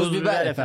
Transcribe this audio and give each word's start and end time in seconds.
Tuz 0.00 0.12
Biber 0.12 0.54
FM. 0.54 0.60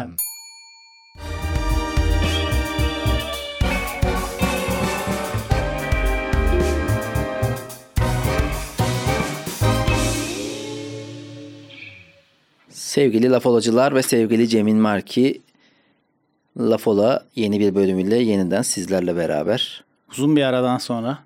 Sevgili 12.69 13.29
Lafolacılar 13.29 13.95
ve 13.95 14.01
sevgili 14.01 14.47
Cemil 14.47 14.73
Marki 14.73 15.41
Lafola 16.57 17.25
yeni 17.35 17.59
bir 17.59 17.75
bölümüyle 17.75 18.15
yeniden 18.17 18.61
sizlerle 18.61 19.15
beraber. 19.15 19.83
Uzun 20.11 20.35
bir 20.35 20.43
aradan 20.43 20.77
sonra 20.77 21.17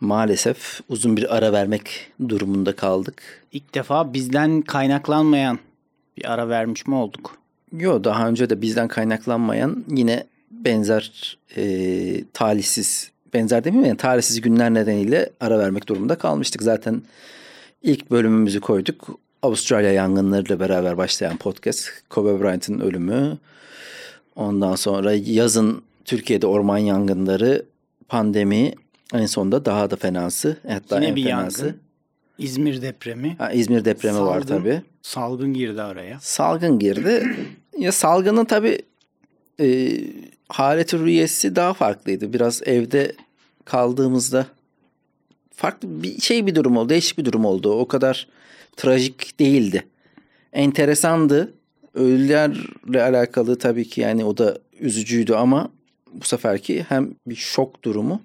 Maalesef 0.00 0.80
uzun 0.88 1.16
bir 1.16 1.36
ara 1.36 1.52
vermek 1.52 2.12
durumunda 2.28 2.76
kaldık. 2.76 3.46
ilk 3.52 3.74
defa 3.74 4.12
bizden 4.12 4.62
kaynaklanmayan 4.62 5.58
bir 6.16 6.32
ara 6.32 6.48
vermiş 6.48 6.86
mi 6.86 6.94
olduk? 6.94 7.45
Yo 7.72 8.04
daha 8.04 8.28
önce 8.28 8.50
de 8.50 8.62
bizden 8.62 8.88
kaynaklanmayan 8.88 9.84
yine 9.88 10.24
benzer 10.50 11.36
e, 11.56 12.24
talihsiz 12.32 13.10
benzer 13.34 13.64
demeyeyim 13.64 13.88
yani 13.88 13.96
talihsiz 13.96 14.40
günler 14.40 14.74
nedeniyle 14.74 15.30
ara 15.40 15.58
vermek 15.58 15.88
durumunda 15.88 16.18
kalmıştık. 16.18 16.62
Zaten 16.62 17.02
ilk 17.82 18.10
bölümümüzü 18.10 18.60
koyduk. 18.60 19.18
Avustralya 19.42 19.92
yangınlarıyla 19.92 20.60
beraber 20.60 20.96
başlayan 20.96 21.36
podcast. 21.36 21.88
Kobe 22.10 22.42
Bryant'ın 22.42 22.80
ölümü. 22.80 23.38
Ondan 24.36 24.74
sonra 24.74 25.12
yazın 25.12 25.82
Türkiye'de 26.04 26.46
orman 26.46 26.78
yangınları, 26.78 27.64
pandemi, 28.08 28.72
en 29.14 29.26
sonunda 29.26 29.64
daha 29.64 29.90
da 29.90 29.96
fenası. 29.96 30.56
Hatta 30.68 30.96
Yine 30.96 31.06
en 31.06 31.16
bir 31.16 31.24
fenası. 31.24 31.64
yangın. 31.64 31.80
İzmir 32.38 32.82
depremi. 32.82 33.36
Ha, 33.38 33.52
İzmir 33.52 33.84
depremi 33.84 34.20
var 34.20 34.40
Salgın. 34.40 34.46
tabii. 34.58 34.82
Salgın 35.02 35.54
girdi 35.54 35.82
araya. 35.82 36.18
Salgın 36.20 36.78
girdi. 36.78 37.36
ya 37.78 37.92
salgının 37.92 38.44
tabii 38.44 38.78
e, 39.60 39.98
haleti 40.48 40.98
rüyesi 40.98 41.56
daha 41.56 41.74
farklıydı. 41.74 42.32
Biraz 42.32 42.62
evde 42.66 43.12
kaldığımızda 43.64 44.46
farklı 45.54 46.02
bir 46.02 46.20
şey 46.20 46.46
bir 46.46 46.54
durum 46.54 46.76
oldu. 46.76 46.88
Değişik 46.88 47.18
bir 47.18 47.24
durum 47.24 47.44
oldu. 47.44 47.72
O 47.72 47.88
kadar 47.88 48.28
trajik 48.76 49.40
değildi. 49.40 49.86
Enteresandı. 50.52 51.52
Ölülerle 51.94 53.02
alakalı 53.02 53.58
tabii 53.58 53.88
ki 53.88 54.00
yani 54.00 54.24
o 54.24 54.36
da 54.38 54.58
üzücüydü 54.80 55.34
ama 55.34 55.70
bu 56.12 56.24
seferki 56.24 56.86
hem 56.88 57.10
bir 57.26 57.34
şok 57.34 57.84
durumu 57.84 58.20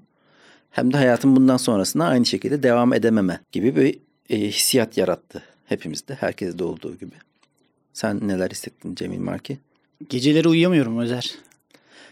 hem 0.71 0.93
de 0.93 0.97
hayatın 0.97 1.35
bundan 1.35 1.57
sonrasında 1.57 2.05
aynı 2.05 2.25
şekilde 2.25 2.63
devam 2.63 2.93
edememe 2.93 3.39
gibi 3.51 3.75
bir 3.75 3.99
e, 4.29 4.47
hissiyat 4.47 4.97
yarattı 4.97 5.43
hepimizde, 5.65 6.15
herkeste 6.15 6.63
olduğu 6.63 6.97
gibi. 6.97 7.15
Sen 7.93 8.27
neler 8.27 8.51
hissettin 8.51 8.95
Cemil 8.95 9.19
Marki? 9.19 9.57
Geceleri 10.09 10.47
uyuyamıyorum 10.47 10.99
Özer. 10.99 11.35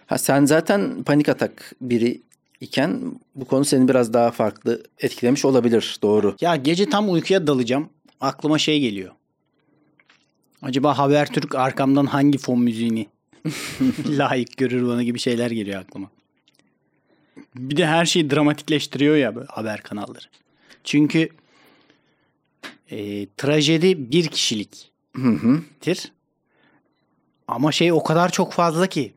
Ha 0.06 0.18
sen 0.18 0.46
zaten 0.46 1.04
panik 1.04 1.30
atak 1.30 1.76
biri 1.82 2.22
iken 2.62 3.20
bu 3.36 3.46
konu 3.46 3.66
seni 3.66 3.88
biraz 3.88 4.14
daha 4.14 4.32
farklı 4.32 4.84
etkilemiş 5.00 5.46
olabilir. 5.46 5.98
Doğru. 6.02 6.36
Ya 6.42 6.56
gece 6.56 6.90
tam 6.90 7.12
uykuya 7.12 7.48
dalacağım. 7.48 7.90
Aklıma 8.22 8.58
şey 8.58 8.80
geliyor. 8.80 9.12
Acaba 10.62 10.98
Habertürk 10.98 11.56
arkamdan 11.56 12.06
hangi 12.06 12.38
fon 12.38 12.62
müziğini 12.62 13.08
layık 14.08 14.58
görür 14.58 14.88
bana 14.88 15.04
gibi 15.04 15.20
şeyler 15.20 15.52
geliyor 15.52 15.82
aklıma. 15.82 16.10
Bir 17.56 17.78
de 17.78 17.86
her 17.88 18.06
şeyi 18.06 18.30
dramatikleştiriyor 18.30 19.16
ya 19.16 19.36
böyle 19.36 19.48
haber 19.48 19.82
kanalları. 19.82 20.26
Çünkü 20.84 21.30
e, 22.92 23.28
trajedi 23.38 24.12
bir 24.12 24.28
kişiliktir. 24.28 26.12
Ama 27.48 27.72
şey 27.72 27.92
o 27.92 28.04
kadar 28.04 28.32
çok 28.32 28.54
fazla 28.54 28.88
ki 28.88 29.14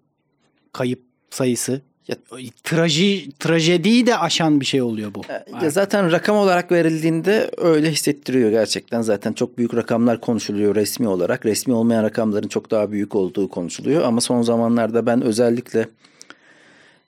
kayıp 0.72 1.02
sayısı. 1.30 1.80
Ya- 2.08 2.16
Traji, 2.64 3.30
trajediyi 3.38 4.06
de 4.06 4.18
aşan 4.18 4.60
bir 4.60 4.66
şey 4.66 4.82
oluyor 4.82 5.14
bu. 5.14 5.22
Ya 5.62 5.70
zaten 5.70 6.12
rakam 6.12 6.36
olarak 6.36 6.72
verildiğinde 6.72 7.50
öyle 7.56 7.90
hissettiriyor 7.92 8.50
gerçekten. 8.50 9.02
Zaten 9.02 9.32
çok 9.32 9.58
büyük 9.58 9.74
rakamlar 9.74 10.20
konuşuluyor 10.20 10.74
resmi 10.74 11.08
olarak. 11.08 11.46
Resmi 11.46 11.74
olmayan 11.74 12.02
rakamların 12.04 12.48
çok 12.48 12.70
daha 12.70 12.90
büyük 12.92 13.14
olduğu 13.14 13.48
konuşuluyor. 13.48 14.02
Ama 14.02 14.20
son 14.20 14.42
zamanlarda 14.42 15.06
ben 15.06 15.22
özellikle 15.22 15.88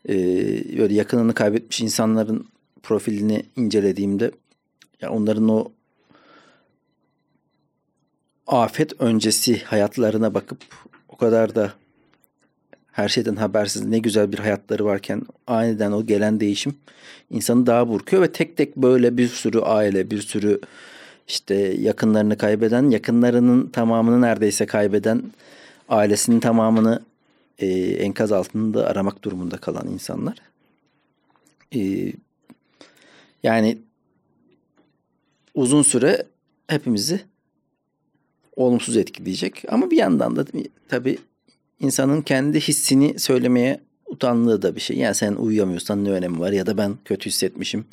e, 0.08 0.14
böyle 0.78 0.94
yakınını 0.94 1.34
kaybetmiş 1.34 1.80
insanların 1.80 2.48
profilini 2.82 3.42
incelediğimde 3.56 4.30
ya 5.00 5.10
onların 5.10 5.48
o 5.48 5.72
afet 8.46 9.00
öncesi 9.00 9.64
hayatlarına 9.64 10.34
bakıp 10.34 10.58
o 11.08 11.16
kadar 11.16 11.54
da 11.54 11.72
her 12.92 13.08
şeyden 13.08 13.36
habersiz 13.36 13.84
ne 13.84 13.98
güzel 13.98 14.32
bir 14.32 14.38
hayatları 14.38 14.84
varken 14.84 15.22
aniden 15.46 15.92
o 15.92 16.06
gelen 16.06 16.40
değişim 16.40 16.74
insanı 17.30 17.66
daha 17.66 17.88
burkuyor 17.88 18.22
ve 18.22 18.32
tek 18.32 18.56
tek 18.56 18.76
böyle 18.76 19.16
bir 19.16 19.28
sürü 19.28 19.60
aile, 19.60 20.10
bir 20.10 20.22
sürü 20.22 20.60
işte 21.28 21.54
yakınlarını 21.54 22.38
kaybeden, 22.38 22.90
yakınlarının 22.90 23.66
tamamını 23.66 24.20
neredeyse 24.20 24.66
kaybeden, 24.66 25.22
ailesinin 25.88 26.40
tamamını 26.40 27.02
e, 27.58 27.66
enkaz 27.78 28.32
altında 28.32 28.86
aramak 28.86 29.24
durumunda 29.24 29.56
kalan 29.56 29.88
insanlar. 29.88 30.36
E, 31.74 32.12
yani 33.42 33.78
uzun 35.54 35.82
süre 35.82 36.26
hepimizi 36.66 37.20
olumsuz 38.56 38.96
etkileyecek. 38.96 39.64
Ama 39.68 39.90
bir 39.90 39.96
yandan 39.96 40.36
da 40.36 40.44
tabii 40.88 41.18
insanın 41.80 42.22
kendi 42.22 42.60
hissini 42.60 43.18
söylemeye 43.18 43.80
utandığı 44.06 44.62
da 44.62 44.76
bir 44.76 44.80
şey. 44.80 44.96
Yani 44.96 45.14
sen 45.14 45.34
uyuyamıyorsan 45.34 46.04
ne 46.04 46.10
önemi 46.10 46.40
var 46.40 46.52
ya 46.52 46.66
da 46.66 46.78
ben 46.78 46.96
kötü 47.04 47.30
hissetmişim 47.30 47.84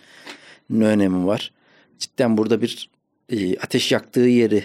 ne 0.70 0.86
önemi 0.86 1.28
var. 1.28 1.52
Cidden 2.00 2.38
burada 2.38 2.62
bir 2.62 2.90
e, 3.30 3.58
ateş 3.58 3.92
yaktığı 3.92 4.20
yeri, 4.20 4.64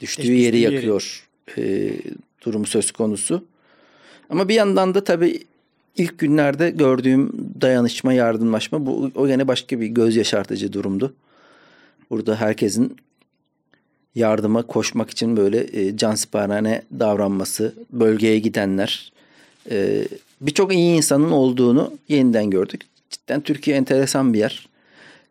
düştüğü 0.00 0.22
Ateş 0.22 0.28
yeri 0.28 0.52
düştüğü 0.52 0.56
yeri. 0.56 0.74
yakıyor 0.74 1.28
e, 1.58 1.92
durumu 2.44 2.66
söz 2.66 2.92
konusu. 2.92 3.44
Ama 4.32 4.48
bir 4.48 4.54
yandan 4.54 4.94
da 4.94 5.04
tabii 5.04 5.40
ilk 5.96 6.18
günlerde 6.18 6.70
gördüğüm 6.70 7.32
dayanışma, 7.60 8.12
yardımlaşma 8.12 8.86
bu 8.86 9.10
o 9.14 9.26
gene 9.26 9.48
başka 9.48 9.80
bir 9.80 9.86
göz 9.86 10.16
yaşartıcı 10.16 10.72
durumdu. 10.72 11.14
Burada 12.10 12.36
herkesin 12.36 12.96
yardıma 14.14 14.62
koşmak 14.62 15.10
için 15.10 15.36
böyle 15.36 15.80
e, 15.80 15.96
cansiperane 15.96 16.82
davranması, 16.98 17.74
bölgeye 17.90 18.38
gidenler, 18.38 19.12
e, 19.70 20.04
birçok 20.40 20.74
iyi 20.74 20.96
insanın 20.96 21.30
olduğunu 21.30 21.92
yeniden 22.08 22.50
gördük. 22.50 22.82
Cidden 23.10 23.40
Türkiye 23.40 23.76
enteresan 23.76 24.32
bir 24.32 24.38
yer. 24.38 24.68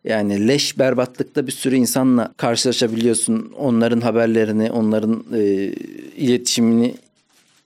Yani 0.04 0.48
leş 0.48 0.80
berbatlıkta 0.80 1.48
bir 1.48 1.52
sürü 1.52 1.76
insanla 1.76 2.34
karşılaşabiliyorsun. 2.38 3.54
Onların 3.58 4.02
haberlerini, 4.02 4.72
onların 4.72 5.24
e, 5.34 5.44
iletişimini 6.18 6.96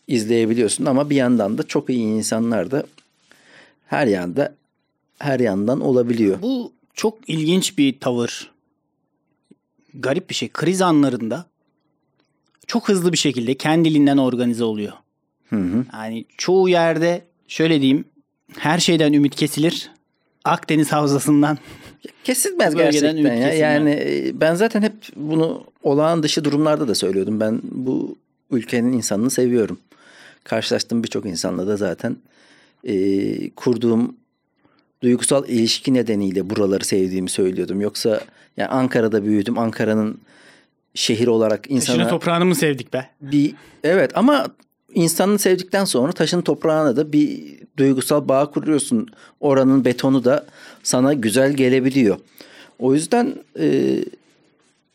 izleyebiliyorsun 0.07 0.85
ama 0.85 1.09
bir 1.09 1.15
yandan 1.15 1.57
da 1.57 1.63
çok 1.63 1.89
iyi 1.89 2.07
insanlar 2.07 2.71
da 2.71 2.83
her 3.87 4.07
yanda 4.07 4.55
her 5.19 5.39
yandan 5.39 5.81
olabiliyor. 5.81 6.41
Bu 6.41 6.71
çok 6.93 7.29
ilginç 7.29 7.77
bir 7.77 7.99
tavır. 7.99 8.51
Garip 9.93 10.29
bir 10.29 10.35
şey. 10.35 10.49
Kriz 10.49 10.81
anlarında 10.81 11.45
çok 12.67 12.89
hızlı 12.89 13.11
bir 13.11 13.17
şekilde 13.17 13.53
kendiliğinden 13.53 14.17
organize 14.17 14.63
oluyor. 14.63 14.93
Hı 15.49 15.55
hı. 15.55 15.85
Yani 15.93 16.25
çoğu 16.37 16.69
yerde 16.69 17.21
şöyle 17.47 17.81
diyeyim 17.81 18.05
her 18.57 18.79
şeyden 18.79 19.13
ümit 19.13 19.35
kesilir. 19.35 19.91
Akdeniz 20.43 20.91
havzasından 20.91 21.57
Kesilmez 22.23 22.75
gerçekten 22.75 23.17
ya. 23.17 23.23
kesilmez. 23.23 23.59
Yani 23.59 23.89
e, 23.89 24.31
ben 24.41 24.55
zaten 24.55 24.81
hep 24.81 24.93
bunu 25.15 25.63
olağan 25.83 26.23
dışı 26.23 26.43
durumlarda 26.43 26.87
da 26.87 26.95
söylüyordum. 26.95 27.39
Ben 27.39 27.61
bu 27.63 28.17
ülkenin 28.51 28.93
insanını 28.93 29.29
seviyorum. 29.29 29.79
Karşılaştığım 30.45 31.03
birçok 31.03 31.25
insanla 31.25 31.67
da 31.67 31.77
zaten 31.77 32.17
e, 32.83 33.49
kurduğum 33.49 34.15
duygusal 35.03 35.49
ilişki 35.49 35.93
nedeniyle 35.93 36.49
buraları 36.49 36.85
sevdiğimi 36.85 37.29
söylüyordum. 37.29 37.81
Yoksa 37.81 38.21
yani 38.57 38.69
Ankara'da 38.69 39.25
büyüdüm. 39.25 39.57
Ankara'nın 39.57 40.19
şehir 40.93 41.27
olarak 41.27 41.63
taşını 41.63 41.75
insana 41.75 42.07
toprağını 42.07 42.45
mı 42.45 42.55
sevdik 42.55 42.93
be? 42.93 43.09
bir 43.21 43.53
evet 43.83 44.17
ama 44.17 44.47
insanını 44.93 45.39
sevdikten 45.39 45.85
sonra 45.85 46.11
taşın 46.11 46.41
toprağına 46.41 46.95
da 46.95 47.13
bir 47.13 47.55
duygusal 47.77 48.27
bağ 48.27 48.51
kuruyorsun. 48.51 49.07
Oranın 49.39 49.85
betonu 49.85 50.23
da 50.23 50.45
sana 50.83 51.13
güzel 51.13 51.53
gelebiliyor. 51.53 52.17
O 52.79 52.93
yüzden 52.93 53.35
e, 53.59 53.97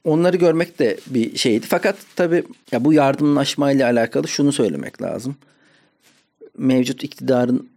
onları 0.04 0.36
görmek 0.36 0.78
de 0.78 0.96
bir 1.06 1.36
şeydi. 1.36 1.66
Fakat 1.68 1.96
tabii 2.16 2.44
ya 2.72 2.84
bu 2.84 2.92
yardımlaşmayla 2.92 3.86
alakalı 3.86 4.28
şunu 4.28 4.52
söylemek 4.52 5.02
lazım. 5.02 5.36
Mevcut 6.58 7.04
iktidarın 7.04 7.68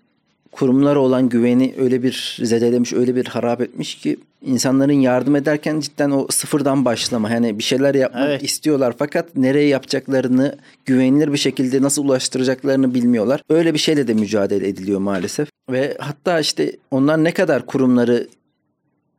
kurumlara 0.51 0.99
olan 0.99 1.29
güveni 1.29 1.75
öyle 1.77 2.03
bir 2.03 2.37
zedelemiş, 2.43 2.93
öyle 2.93 3.15
bir 3.15 3.25
harap 3.25 3.61
etmiş 3.61 3.95
ki 3.95 4.17
insanların 4.41 4.93
yardım 4.93 5.35
ederken 5.35 5.79
cidden 5.79 6.11
o 6.11 6.27
sıfırdan 6.29 6.85
başlama. 6.85 7.29
Yani 7.29 7.59
bir 7.59 7.63
şeyler 7.63 7.95
yapmak 7.95 8.27
Evet. 8.27 8.43
istiyorlar 8.43 8.95
fakat 8.99 9.35
nereye 9.35 9.67
yapacaklarını 9.67 10.57
güvenilir 10.85 11.33
bir 11.33 11.37
şekilde 11.37 11.81
nasıl 11.81 12.03
ulaştıracaklarını 12.05 12.93
bilmiyorlar. 12.93 13.41
Öyle 13.49 13.73
bir 13.73 13.79
şeyle 13.79 14.07
de 14.07 14.13
mücadele 14.13 14.67
ediliyor 14.67 14.99
maalesef. 14.99 15.49
Ve 15.71 15.97
hatta 15.99 16.39
işte 16.39 16.75
onlar 16.91 17.23
ne 17.23 17.31
kadar 17.31 17.65
kurumları 17.65 18.27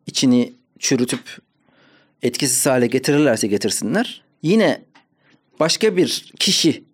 içini 0.06 0.52
çürütüp 0.78 1.20
etkisiz 2.24 2.66
hale 2.66 2.86
getirirlerse 2.86 3.46
getirsinler 3.46 4.22
yine 4.42 4.80
başka 5.60 5.96
bir 5.96 6.32
kişi 6.38 6.84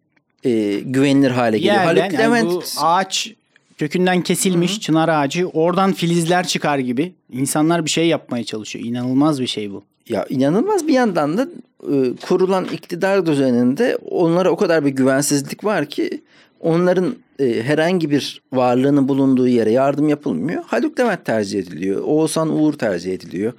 e, 0.44 0.80
güvenilir 0.80 1.30
hale 1.30 1.58
geliyor. 1.58 1.74
Yerden, 1.74 2.00
Haluk 2.00 2.12
yani 2.12 2.24
Levent 2.24 2.50
bu 2.50 2.62
ağaç 2.76 3.34
kökünden 3.78 4.22
kesilmiş 4.22 4.80
çınar 4.80 5.08
ağacı 5.08 5.48
oradan 5.48 5.92
filizler 5.92 6.46
çıkar 6.46 6.78
gibi 6.78 7.12
insanlar 7.32 7.84
bir 7.84 7.90
şey 7.90 8.06
yapmaya 8.08 8.44
çalışıyor. 8.44 8.84
İnanılmaz 8.84 9.40
bir 9.40 9.46
şey 9.46 9.72
bu. 9.72 9.82
ya 10.08 10.26
inanılmaz 10.28 10.88
bir 10.88 10.92
yandan 10.92 11.38
da 11.38 11.48
e, 11.92 12.16
kurulan 12.16 12.64
iktidar 12.64 13.26
düzeninde 13.26 13.96
onlara 13.96 14.50
o 14.50 14.56
kadar 14.56 14.84
bir 14.84 14.90
güvensizlik 14.90 15.64
var 15.64 15.86
ki 15.86 16.22
onların 16.60 17.14
e, 17.38 17.62
herhangi 17.62 18.10
bir 18.10 18.42
varlığının 18.52 19.08
bulunduğu 19.08 19.48
yere 19.48 19.70
yardım 19.70 20.08
yapılmıyor. 20.08 20.64
Haluk 20.66 21.00
Levent 21.00 21.24
tercih 21.24 21.58
ediliyor. 21.58 22.02
Oğuzhan 22.02 22.60
Uğur 22.60 22.72
tercih 22.72 23.14
ediliyor. 23.14 23.52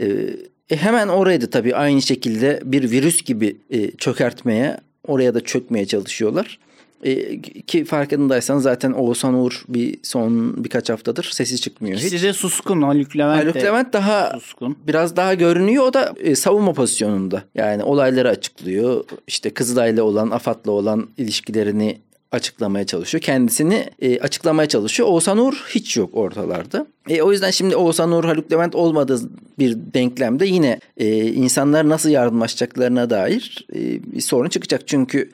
E, 0.00 0.06
e, 0.70 0.76
hemen 0.76 1.08
orayı 1.08 1.40
da 1.40 1.50
tabii 1.50 1.76
aynı 1.76 2.02
şekilde 2.02 2.60
bir 2.64 2.90
virüs 2.90 3.22
gibi 3.22 3.56
e, 3.70 3.90
çökertmeye, 3.90 4.76
oraya 5.06 5.34
da 5.34 5.40
çökmeye 5.40 5.86
çalışıyorlar. 5.86 6.58
E, 7.04 7.40
ki 7.42 7.84
farkındaysan 7.84 8.58
zaten 8.58 8.92
Oğuzhan 8.92 9.34
Uğur 9.34 9.64
bir 9.68 9.98
son 10.02 10.64
birkaç 10.64 10.90
haftadır 10.90 11.24
sesi 11.24 11.60
çıkmıyor 11.60 11.96
hiç. 11.98 12.04
İkisi 12.04 12.26
de 12.26 12.32
suskun. 12.32 12.82
Haluk 12.82 13.16
Levent 13.16 13.42
Haluk 13.42 13.54
de 13.54 13.62
Levent 13.62 13.92
daha 13.92 14.30
suskun. 14.40 14.76
biraz 14.86 15.16
daha 15.16 15.34
görünüyor. 15.34 15.84
O 15.84 15.94
da 15.94 16.14
e, 16.20 16.34
savunma 16.34 16.72
pozisyonunda. 16.72 17.42
Yani 17.54 17.82
olayları 17.82 18.28
açıklıyor. 18.28 19.04
İşte 19.26 19.50
Kızılay'la 19.50 20.02
olan, 20.02 20.30
AFAD'la 20.30 20.70
olan 20.70 21.08
ilişkilerini 21.18 21.98
açıklamaya 22.32 22.86
çalışıyor. 22.86 23.22
Kendisini 23.22 23.86
e, 24.02 24.20
açıklamaya 24.20 24.68
çalışıyor. 24.68 25.08
Oğuzhan 25.08 25.38
Uğur 25.38 25.66
hiç 25.68 25.96
yok 25.96 26.10
ortalarda. 26.16 26.86
E, 27.08 27.22
o 27.22 27.32
yüzden 27.32 27.50
şimdi 27.50 27.76
Oğuzhan 27.76 28.12
Uğur, 28.12 28.24
Haluk 28.24 28.52
Levent 28.52 28.74
olmadığı 28.74 29.20
bir 29.58 29.76
denklemde 29.94 30.46
yine 30.46 30.80
e, 30.96 31.26
insanlar 31.26 31.88
nasıl 31.88 32.10
yardımlaşacaklarına 32.10 33.10
dair 33.10 33.66
e, 33.74 34.12
bir 34.12 34.20
sorun 34.20 34.48
çıkacak. 34.48 34.88
Çünkü 34.88 35.30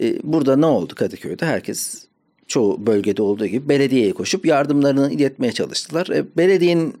e, 0.00 0.18
burada 0.22 0.56
ne 0.56 0.66
oldu 0.66 0.94
Kadıköy'de? 0.94 1.46
Herkes 1.46 2.06
çoğu 2.48 2.86
bölgede 2.86 3.22
olduğu 3.22 3.46
gibi 3.46 3.68
belediyeye 3.68 4.12
koşup 4.12 4.46
yardımlarını 4.46 5.12
iletmeye 5.12 5.52
çalıştılar. 5.52 6.06
E, 6.06 6.36
belediyenin 6.36 6.94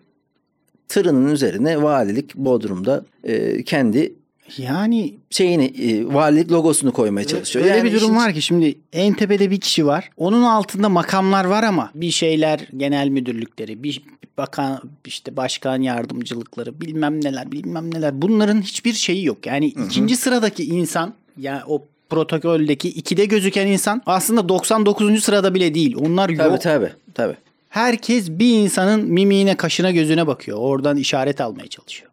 tırının 0.88 1.32
üzerine 1.32 1.82
valilik 1.82 2.34
Bodrum'da 2.34 3.04
e, 3.24 3.62
kendi 3.62 4.19
Yani 4.58 5.14
şeyini 5.30 5.64
e, 5.64 6.14
valilik 6.14 6.52
logosunu 6.52 6.92
koymaya 6.92 7.26
çalışıyor. 7.26 7.64
öyle 7.64 7.76
Yani 7.76 7.84
bir 7.84 7.92
durum 7.92 8.04
işin- 8.04 8.16
var 8.16 8.34
ki 8.34 8.42
şimdi 8.42 8.74
en 8.92 9.14
tepede 9.14 9.50
bir 9.50 9.60
kişi 9.60 9.86
var. 9.86 10.10
Onun 10.16 10.42
altında 10.42 10.88
makamlar 10.88 11.44
var 11.44 11.62
ama 11.62 11.90
bir 11.94 12.10
şeyler 12.10 12.60
genel 12.76 13.08
müdürlükleri, 13.08 13.82
bir 13.82 14.02
bakan 14.38 14.80
işte 15.04 15.36
başkan 15.36 15.82
yardımcılıkları, 15.82 16.80
bilmem 16.80 17.24
neler, 17.24 17.52
bilmem 17.52 17.94
neler. 17.94 18.22
Bunların 18.22 18.62
hiçbir 18.62 18.92
şeyi 18.92 19.24
yok. 19.24 19.46
Yani 19.46 19.66
ikinci 19.66 20.16
sıradaki 20.16 20.64
insan 20.64 21.14
ya 21.38 21.64
o 21.66 21.84
protokoldeki 22.10 22.88
ikide 22.88 23.24
gözüken 23.24 23.66
insan 23.66 24.02
aslında 24.06 24.48
99. 24.48 25.24
sırada 25.24 25.54
bile 25.54 25.74
değil. 25.74 25.96
Onlar 26.00 26.28
yok. 26.28 26.38
Tabii 26.38 26.58
tabii 26.58 26.92
tabii. 27.14 27.36
Herkes 27.68 28.30
bir 28.30 28.58
insanın 28.58 29.04
mimiğine, 29.10 29.56
kaşına, 29.56 29.90
gözüne 29.90 30.26
bakıyor. 30.26 30.58
Oradan 30.60 30.96
işaret 30.96 31.40
almaya 31.40 31.66
çalışıyor. 31.66 32.09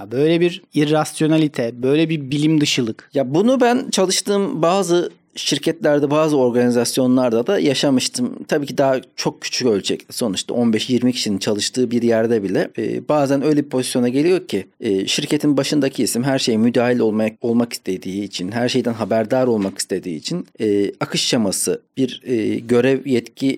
Ya 0.00 0.10
böyle 0.10 0.40
bir 0.40 0.62
irrasyonalite, 0.74 1.82
böyle 1.82 2.08
bir 2.08 2.30
bilim 2.30 2.60
dışılık. 2.60 3.10
Ya 3.14 3.34
bunu 3.34 3.60
ben 3.60 3.90
çalıştığım 3.90 4.62
bazı 4.62 5.10
şirketlerde, 5.36 6.10
bazı 6.10 6.36
organizasyonlarda 6.36 7.46
da 7.46 7.58
yaşamıştım. 7.58 8.44
Tabii 8.48 8.66
ki 8.66 8.78
daha 8.78 9.00
çok 9.16 9.40
küçük 9.40 9.68
ölçekli. 9.68 10.12
Sonuçta 10.12 10.54
15-20 10.54 11.12
kişinin 11.12 11.38
çalıştığı 11.38 11.90
bir 11.90 12.02
yerde 12.02 12.42
bile 12.42 12.70
e, 12.78 13.08
bazen 13.08 13.42
öyle 13.44 13.64
bir 13.64 13.68
pozisyona 13.68 14.08
geliyor 14.08 14.46
ki 14.46 14.66
e, 14.80 15.06
şirketin 15.06 15.56
başındaki 15.56 16.02
isim 16.02 16.24
her 16.24 16.38
şeye 16.38 16.58
müdahil 16.58 16.98
olmak 16.98 17.32
olmak 17.40 17.72
istediği 17.72 18.22
için, 18.22 18.52
her 18.52 18.68
şeyden 18.68 18.92
haberdar 18.92 19.46
olmak 19.46 19.78
istediği 19.78 20.16
için 20.16 20.46
e, 20.60 20.92
akış 21.00 21.22
şeması, 21.22 21.82
bir 21.96 22.22
e, 22.24 22.58
görev 22.58 23.06
yetki 23.06 23.56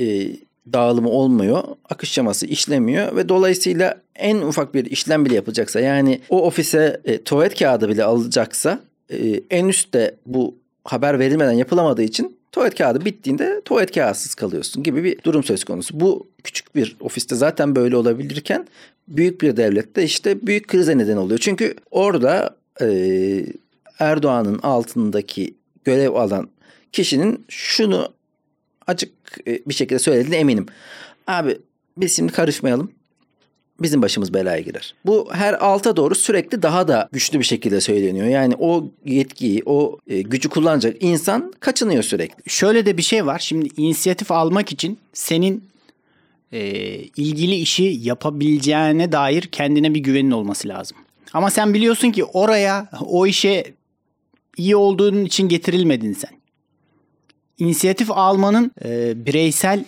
e, 0.00 0.30
dağılımı 0.72 1.08
olmuyor. 1.08 1.62
Akış 1.90 2.10
şeması 2.10 2.46
işlemiyor 2.46 3.16
ve 3.16 3.28
dolayısıyla 3.28 4.00
en 4.14 4.36
ufak 4.36 4.74
bir 4.74 4.84
işlem 4.84 5.24
bile 5.24 5.34
yapılacaksa 5.34 5.80
yani 5.80 6.20
o 6.28 6.42
ofise 6.46 7.00
e, 7.04 7.22
tuvalet 7.22 7.58
kağıdı 7.58 7.88
bile 7.88 8.04
alacaksa 8.04 8.80
e, 9.10 9.40
en 9.50 9.68
üstte 9.68 10.14
bu 10.26 10.54
haber 10.84 11.18
verilmeden 11.18 11.52
yapılamadığı 11.52 12.02
için 12.02 12.36
tuvalet 12.52 12.74
kağıdı 12.74 13.04
bittiğinde 13.04 13.60
tuvalet 13.64 13.94
kağıtsız 13.94 14.34
kalıyorsun 14.34 14.82
gibi 14.82 15.04
bir 15.04 15.22
durum 15.24 15.44
söz 15.44 15.64
konusu. 15.64 16.00
Bu 16.00 16.28
küçük 16.44 16.76
bir 16.76 16.96
ofiste 17.00 17.36
zaten 17.36 17.76
böyle 17.76 17.96
olabilirken 17.96 18.66
büyük 19.08 19.40
bir 19.40 19.56
devlette 19.56 20.04
işte 20.04 20.46
büyük 20.46 20.68
krize 20.68 20.98
neden 20.98 21.16
oluyor. 21.16 21.38
Çünkü 21.38 21.74
orada 21.90 22.56
e, 22.80 22.86
Erdoğan'ın 23.98 24.58
altındaki 24.58 25.54
görev 25.84 26.14
alan 26.14 26.48
kişinin 26.92 27.44
şunu 27.48 28.08
açık 28.86 29.12
e, 29.46 29.60
bir 29.66 29.74
şekilde 29.74 29.98
söylediğine 29.98 30.36
eminim. 30.36 30.66
Abi 31.26 31.58
biz 31.96 32.16
şimdi 32.16 32.32
karışmayalım. 32.32 32.92
Bizim 33.82 34.02
başımız 34.02 34.34
belaya 34.34 34.60
girer. 34.60 34.94
Bu 35.06 35.28
her 35.32 35.54
alta 35.54 35.96
doğru 35.96 36.14
sürekli 36.14 36.62
daha 36.62 36.88
da 36.88 37.08
güçlü 37.12 37.38
bir 37.38 37.44
şekilde 37.44 37.80
söyleniyor. 37.80 38.26
Yani 38.26 38.54
o 38.58 38.90
yetkiyi, 39.04 39.62
o 39.66 39.98
e, 40.06 40.22
gücü 40.22 40.48
kullanacak 40.48 40.96
insan 41.00 41.52
kaçınıyor 41.60 42.02
sürekli. 42.02 42.50
Şöyle 42.50 42.86
de 42.86 42.96
bir 42.96 43.02
şey 43.02 43.26
var. 43.26 43.38
Şimdi 43.38 43.68
inisiyatif 43.76 44.32
almak 44.32 44.72
için 44.72 44.98
senin 45.12 45.64
e, 46.52 46.60
ilgili 46.96 47.54
işi 47.54 47.98
yapabileceğine 48.02 49.12
dair 49.12 49.42
kendine 49.42 49.94
bir 49.94 50.00
güvenin 50.00 50.30
olması 50.30 50.68
lazım. 50.68 50.96
Ama 51.32 51.50
sen 51.50 51.74
biliyorsun 51.74 52.10
ki 52.10 52.24
oraya 52.24 52.90
o 53.06 53.26
işe 53.26 53.74
iyi 54.56 54.76
olduğun 54.76 55.24
için 55.24 55.48
getirilmedin 55.48 56.12
sen. 56.12 56.35
İnisiyatif 57.58 58.10
almanın 58.10 58.70
e, 58.84 59.26
bireysel 59.26 59.84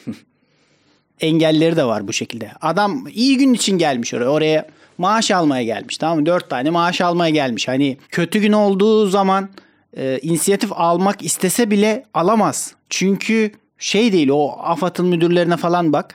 engelleri 1.20 1.76
de 1.76 1.84
var 1.84 2.08
bu 2.08 2.12
şekilde. 2.12 2.50
Adam 2.60 3.06
iyi 3.12 3.38
gün 3.38 3.54
için 3.54 3.78
gelmiş 3.78 4.14
oraya. 4.14 4.28
Oraya 4.28 4.68
maaş 4.98 5.30
almaya 5.30 5.62
gelmiş. 5.62 5.98
Tamam 5.98 6.18
mı? 6.18 6.26
Dört 6.26 6.50
tane 6.50 6.70
maaş 6.70 7.00
almaya 7.00 7.30
gelmiş. 7.30 7.68
Hani 7.68 7.96
kötü 8.10 8.40
gün 8.40 8.52
olduğu 8.52 9.06
zaman 9.06 9.48
e, 9.96 10.18
inisiyatif 10.22 10.72
almak 10.72 11.22
istese 11.22 11.70
bile 11.70 12.04
alamaz. 12.14 12.74
Çünkü 12.90 13.52
şey 13.78 14.12
değil 14.12 14.28
o 14.28 14.48
AFAD'ın 14.58 15.06
müdürlerine 15.06 15.56
falan 15.56 15.92
bak. 15.92 16.14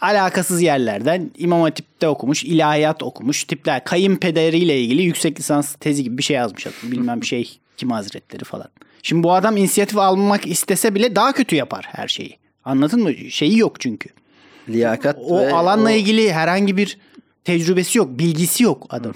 Alakasız 0.00 0.62
yerlerden 0.62 1.30
İmam 1.38 1.60
Hatip'te 1.60 2.08
okumuş, 2.08 2.44
ilahiyat 2.44 3.02
okumuş 3.02 3.44
tipler. 3.44 3.84
Kayınpederiyle 3.84 4.80
ilgili 4.80 5.02
yüksek 5.02 5.38
lisans 5.38 5.74
tezi 5.74 6.04
gibi 6.04 6.18
bir 6.18 6.22
şey 6.22 6.36
yazmış 6.36 6.66
adam. 6.66 6.92
Bilmem 6.92 7.24
şey 7.24 7.58
kim 7.76 7.90
hazretleri 7.90 8.44
falan. 8.44 8.68
Şimdi 9.06 9.22
bu 9.22 9.32
adam 9.34 9.56
inisiyatif 9.56 9.98
almak 9.98 10.46
istese 10.46 10.94
bile 10.94 11.16
daha 11.16 11.32
kötü 11.32 11.56
yapar 11.56 11.86
her 11.92 12.08
şeyi. 12.08 12.38
Anladın 12.64 13.02
mı? 13.02 13.14
Şeyi 13.14 13.58
yok 13.58 13.80
çünkü. 13.80 14.08
Liyakat 14.68 15.18
O 15.18 15.38
ve 15.40 15.52
alanla 15.52 15.88
o- 15.88 15.92
ilgili 15.92 16.32
herhangi 16.32 16.76
bir 16.76 16.98
tecrübesi 17.44 17.98
yok, 17.98 18.18
bilgisi 18.18 18.62
yok 18.64 18.86
adam. 18.90 19.14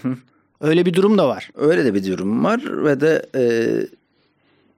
Öyle 0.61 0.87
bir 0.87 0.95
durum 0.95 1.19
da 1.19 1.29
var. 1.29 1.51
Öyle 1.55 1.85
de 1.85 1.95
bir 1.95 2.05
durum 2.05 2.45
var 2.45 2.85
ve 2.85 3.01
de 3.01 3.27
e, 3.35 3.43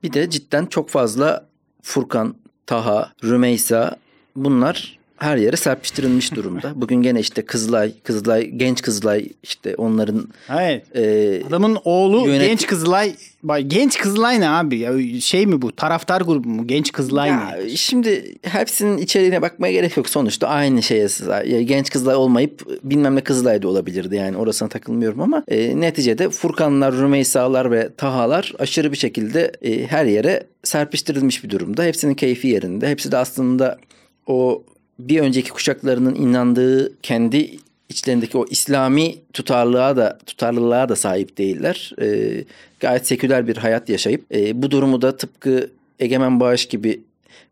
bir 0.03 0.13
de 0.13 0.31
cidden 0.31 0.67
çok 0.67 0.89
fazla 0.89 1.47
Furkan, 1.83 2.35
Taha, 2.67 3.13
Rümeysa 3.25 3.97
bunlar 4.37 4.99
her 5.23 5.37
yere 5.37 5.57
serpiştirilmiş 5.57 6.33
durumda. 6.35 6.73
Bugün 6.75 7.03
gene 7.03 7.21
işte 7.21 7.43
Kızılay, 7.43 7.93
Kızılay, 8.03 8.47
genç 8.51 8.83
Kızılay 8.83 9.29
işte 9.43 9.75
onların 9.77 10.29
Evet. 10.51 10.97
e, 10.97 11.43
Adamın 11.49 11.79
oğlu 11.85 12.27
Yönet- 12.29 12.47
Genç 12.49 12.67
Kızılay. 12.67 13.15
Bak, 13.43 13.61
Genç 13.67 13.99
Kızılay 13.99 14.41
ne 14.41 14.49
abi? 14.49 14.79
Ya, 14.79 15.21
şey 15.21 15.47
mi 15.47 15.63
bu? 15.63 15.73
Taraftar 15.77 16.21
grubu 16.21 16.49
mu? 16.49 16.67
Genç 16.67 16.93
Kızılay 16.93 17.29
Ya 17.29 17.51
ne? 17.57 17.69
şimdi 17.77 18.35
hepsinin 18.43 18.99
içeriğine 18.99 19.43
bakmaya 19.43 19.73
gerek 19.73 19.97
yok. 19.97 20.09
Sonuçta 20.09 20.49
aynı 20.49 20.83
şeye. 20.83 21.07
Ya 21.47 21.63
genç 21.63 21.91
kızlay 21.91 22.15
olmayıp 22.15 22.67
bilmem 22.85 23.17
ne 23.17 23.21
kızlay 23.21 23.63
da 23.63 23.69
olabilirdi. 23.69 24.17
Yani 24.17 24.37
orasına 24.37 24.69
takılmıyorum 24.69 25.21
ama 25.21 25.45
e, 25.49 25.81
neticede 25.81 26.31
Furkanlar, 26.31 26.95
Rümeysalar 26.97 27.71
ve 27.71 27.89
Tahalar 27.97 28.53
aşırı 28.59 28.93
bir 28.93 28.97
şekilde 28.97 29.53
e, 29.63 29.87
her 29.87 30.05
yere 30.07 30.47
serpiştirilmiş 30.65 31.45
bir 31.45 31.51
durumda. 31.51 31.85
Hepsinin 31.85 32.15
keyfi 32.15 32.49
yerinde. 32.49 32.89
Hepsi 32.89 33.13
de 33.13 33.17
aslında 33.17 33.79
o 34.27 34.63
bir 34.99 35.21
önceki 35.21 35.51
kuşaklarının 35.51 36.15
inandığı 36.15 37.01
kendi 37.01 37.57
içlerindeki 37.89 38.39
o 38.39 38.47
İslami 38.51 39.15
tutarlılığa 39.33 39.97
da 39.97 40.19
tutarlılığa 40.27 40.89
da 40.89 40.97
sahip 40.97 41.39
değiller. 41.39 41.93
E, 42.01 42.45
gayet 42.81 43.07
seküler 43.07 43.49
bir 43.49 43.57
hayat 43.57 43.89
yaşayıp 43.89 44.35
e, 44.35 44.63
bu 44.63 44.71
durumu 44.71 45.03
da 45.03 45.17
tıpkı 45.17 45.71
Egemen 45.99 46.41
Bağış 46.41 46.67
gibi 46.67 47.03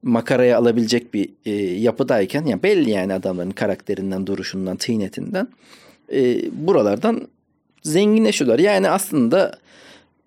makaraya 0.03 0.59
alabilecek 0.59 1.15
bir 1.15 1.29
e, 1.47 1.51
yapıdayken 1.61 2.45
yani 2.45 2.63
belli 2.63 2.91
yani 2.91 3.13
adamların 3.13 3.51
karakterinden, 3.51 4.27
duruşundan, 4.27 4.77
tıynetinden 4.77 5.49
e, 6.13 6.39
buralardan 6.67 7.29
zenginleşiyorlar. 7.83 8.59
Yani 8.59 8.91
aslında 8.91 9.59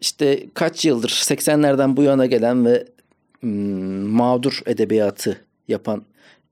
işte 0.01 0.43
kaç 0.53 0.86
yıldır 0.86 1.10
80'lerden 1.10 1.98
bu 1.98 2.03
yana 2.03 2.25
gelen 2.25 2.65
ve 2.65 2.86
hmm, 3.39 3.50
mağdur 4.08 4.62
edebiyatı 4.65 5.38
yapan 5.67 6.03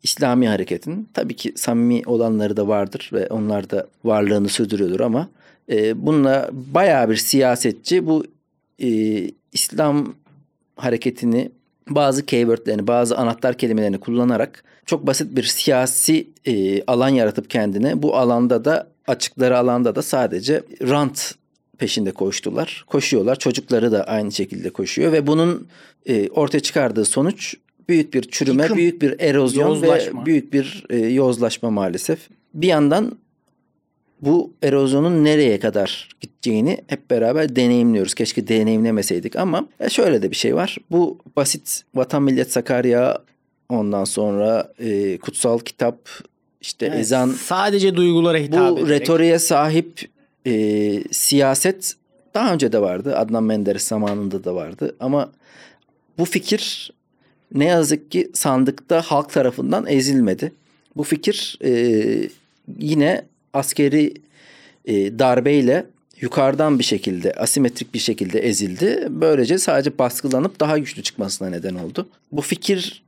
İslami 0.03 0.47
hareketin 0.47 1.09
tabii 1.13 1.35
ki 1.35 1.53
samimi 1.55 2.01
olanları 2.05 2.57
da 2.57 2.67
vardır 2.67 3.09
ve 3.13 3.27
onlar 3.27 3.69
da 3.69 3.87
varlığını 4.03 4.49
sürdürüyordur 4.49 4.99
ama 4.99 5.29
e, 5.71 6.05
bununla 6.05 6.49
bayağı 6.51 7.09
bir 7.09 7.15
siyasetçi 7.15 8.05
bu 8.05 8.25
e, 8.79 8.87
İslam 9.53 10.13
hareketini 10.75 11.51
bazı 11.89 12.25
keywordlerini, 12.25 12.87
bazı 12.87 13.17
anahtar 13.17 13.57
kelimelerini 13.57 13.99
kullanarak 13.99 14.63
çok 14.85 15.07
basit 15.07 15.35
bir 15.35 15.43
siyasi 15.43 16.27
e, 16.45 16.83
alan 16.83 17.09
yaratıp 17.09 17.49
kendine 17.49 18.01
bu 18.01 18.17
alanda 18.17 18.65
da 18.65 18.87
açıkları 19.07 19.57
alanda 19.57 19.95
da 19.95 20.01
sadece 20.01 20.63
rant 20.81 21.35
peşinde 21.77 22.11
koştular. 22.11 22.85
Koşuyorlar. 22.87 23.39
Çocukları 23.39 23.91
da 23.91 24.03
aynı 24.03 24.31
şekilde 24.31 24.69
koşuyor 24.69 25.11
ve 25.11 25.27
bunun 25.27 25.67
e, 26.05 26.29
ortaya 26.29 26.59
çıkardığı 26.59 27.05
sonuç 27.05 27.55
büyük 27.91 28.13
bir 28.13 28.21
çürüme, 28.21 28.63
Yıkım, 28.63 28.77
büyük 28.77 29.01
bir 29.01 29.19
erozyon 29.19 29.69
yozlaşma. 29.69 30.21
ve 30.21 30.25
büyük 30.25 30.53
bir 30.53 30.83
e, 30.89 30.97
yozlaşma 30.97 31.69
maalesef. 31.71 32.19
Bir 32.53 32.67
yandan 32.67 33.17
bu 34.21 34.53
erozyonun 34.63 35.23
nereye 35.23 35.59
kadar 35.59 36.09
gideceğini 36.21 36.77
hep 36.87 37.09
beraber 37.11 37.55
deneyimliyoruz. 37.55 38.13
Keşke 38.13 38.47
deneyimlemeseydik 38.47 39.35
ama 39.35 39.67
e, 39.79 39.89
şöyle 39.89 40.21
de 40.21 40.31
bir 40.31 40.35
şey 40.35 40.55
var. 40.55 40.77
Bu 40.91 41.17
basit 41.35 41.81
Vatan 41.95 42.23
Millet 42.23 42.51
Sakarya 42.51 43.17
ondan 43.69 44.03
sonra 44.03 44.73
e, 44.79 45.17
kutsal 45.17 45.59
kitap 45.59 45.97
işte 46.61 46.85
Yani 46.85 46.99
ezan 46.99 47.29
sadece 47.29 47.95
duygulara 47.95 48.37
hitap 48.37 48.71
bu 48.71 48.79
ederek. 48.79 48.89
retoriğe 49.01 49.39
sahip 49.39 50.09
e, 50.47 50.53
siyaset 51.11 51.93
daha 52.33 52.53
önce 52.53 52.71
de 52.71 52.81
vardı. 52.81 53.17
Adnan 53.17 53.43
Menderes 53.43 53.83
zamanında 53.83 54.43
da 54.43 54.55
vardı. 54.55 54.95
Ama 54.99 55.31
bu 56.17 56.25
fikir 56.25 56.91
ne 57.55 57.65
yazık 57.65 58.11
ki 58.11 58.31
sandıkta 58.33 59.01
halk 59.01 59.29
tarafından 59.29 59.87
ezilmedi. 59.87 60.51
Bu 60.95 61.03
fikir 61.03 61.59
e, 61.63 62.29
yine 62.79 63.25
askeri 63.53 64.13
e, 64.85 65.19
darbeyle 65.19 65.85
yukarıdan 66.21 66.79
bir 66.79 66.83
şekilde 66.83 67.31
asimetrik 67.33 67.93
bir 67.93 67.99
şekilde 67.99 68.39
ezildi. 68.39 69.07
Böylece 69.09 69.57
sadece 69.57 69.97
baskılanıp 69.97 70.59
daha 70.59 70.77
güçlü 70.77 71.03
çıkmasına 71.03 71.49
neden 71.49 71.75
oldu. 71.75 72.09
Bu 72.31 72.41
fikir 72.41 73.03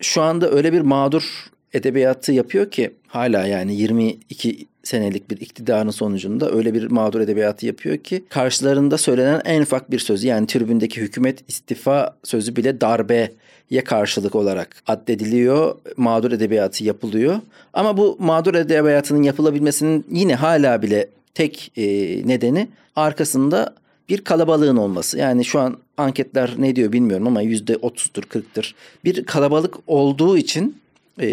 şu 0.00 0.22
anda 0.22 0.50
öyle 0.50 0.72
bir 0.72 0.80
mağdur 0.80 1.50
edebiyatı 1.72 2.32
yapıyor 2.32 2.70
ki 2.70 2.90
hala 3.06 3.46
yani 3.46 3.76
22 3.76 4.66
senelik 4.90 5.30
bir 5.30 5.40
iktidarın 5.40 5.90
sonucunda 5.90 6.50
öyle 6.50 6.74
bir 6.74 6.90
mağdur 6.90 7.20
edebiyatı 7.20 7.66
yapıyor 7.66 7.96
ki 7.96 8.24
karşılarında 8.28 8.98
söylenen 8.98 9.40
en 9.44 9.62
ufak 9.62 9.90
bir 9.90 9.98
sözü 9.98 10.26
yani 10.26 10.46
tribündeki 10.46 11.00
hükümet 11.00 11.38
istifa 11.48 12.16
sözü 12.24 12.56
bile 12.56 12.80
darbeye 12.80 13.84
karşılık 13.84 14.34
olarak 14.34 14.82
addediliyor. 14.86 15.74
Mağdur 15.96 16.32
edebiyatı 16.32 16.84
yapılıyor. 16.84 17.40
Ama 17.72 17.96
bu 17.96 18.16
mağdur 18.20 18.54
edebiyatının 18.54 19.22
yapılabilmesinin 19.22 20.04
yine 20.10 20.34
hala 20.34 20.82
bile 20.82 21.08
tek 21.34 21.72
e, 21.76 21.82
nedeni 22.28 22.68
arkasında 22.96 23.74
bir 24.08 24.24
kalabalığın 24.24 24.76
olması. 24.76 25.18
Yani 25.18 25.44
şu 25.44 25.60
an 25.60 25.76
anketler 25.96 26.54
ne 26.58 26.76
diyor 26.76 26.92
bilmiyorum 26.92 27.26
ama 27.26 27.42
yüzde 27.42 27.76
otuzdur, 27.76 28.22
kırktır. 28.22 28.74
Bir 29.04 29.24
kalabalık 29.24 29.74
olduğu 29.86 30.36
için 30.36 30.76
e, 31.20 31.28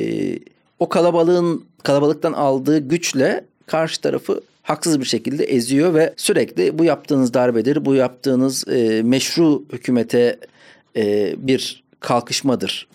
o 0.80 0.90
kalabalığın 0.90 1.67
kalabalıktan 1.84 2.34
aldığı 2.34 2.80
güçle 2.80 3.46
karşı 3.66 4.02
tarafı 4.02 4.42
haksız 4.64 5.00
bir 5.00 5.06
şekilde 5.06 5.44
eziyor 5.44 5.94
ve 5.94 6.14
sürekli 6.18 6.80
bu 6.80 6.84
yaptığınız 6.84 7.34
darbedir, 7.34 7.86
bu 7.86 7.96
yaptığınız 7.96 8.68
e, 8.68 9.02
meşru 9.04 9.64
hükümete 9.72 10.40
e, 10.96 11.36
bir 11.38 11.84
kalkışmadır 12.00 12.88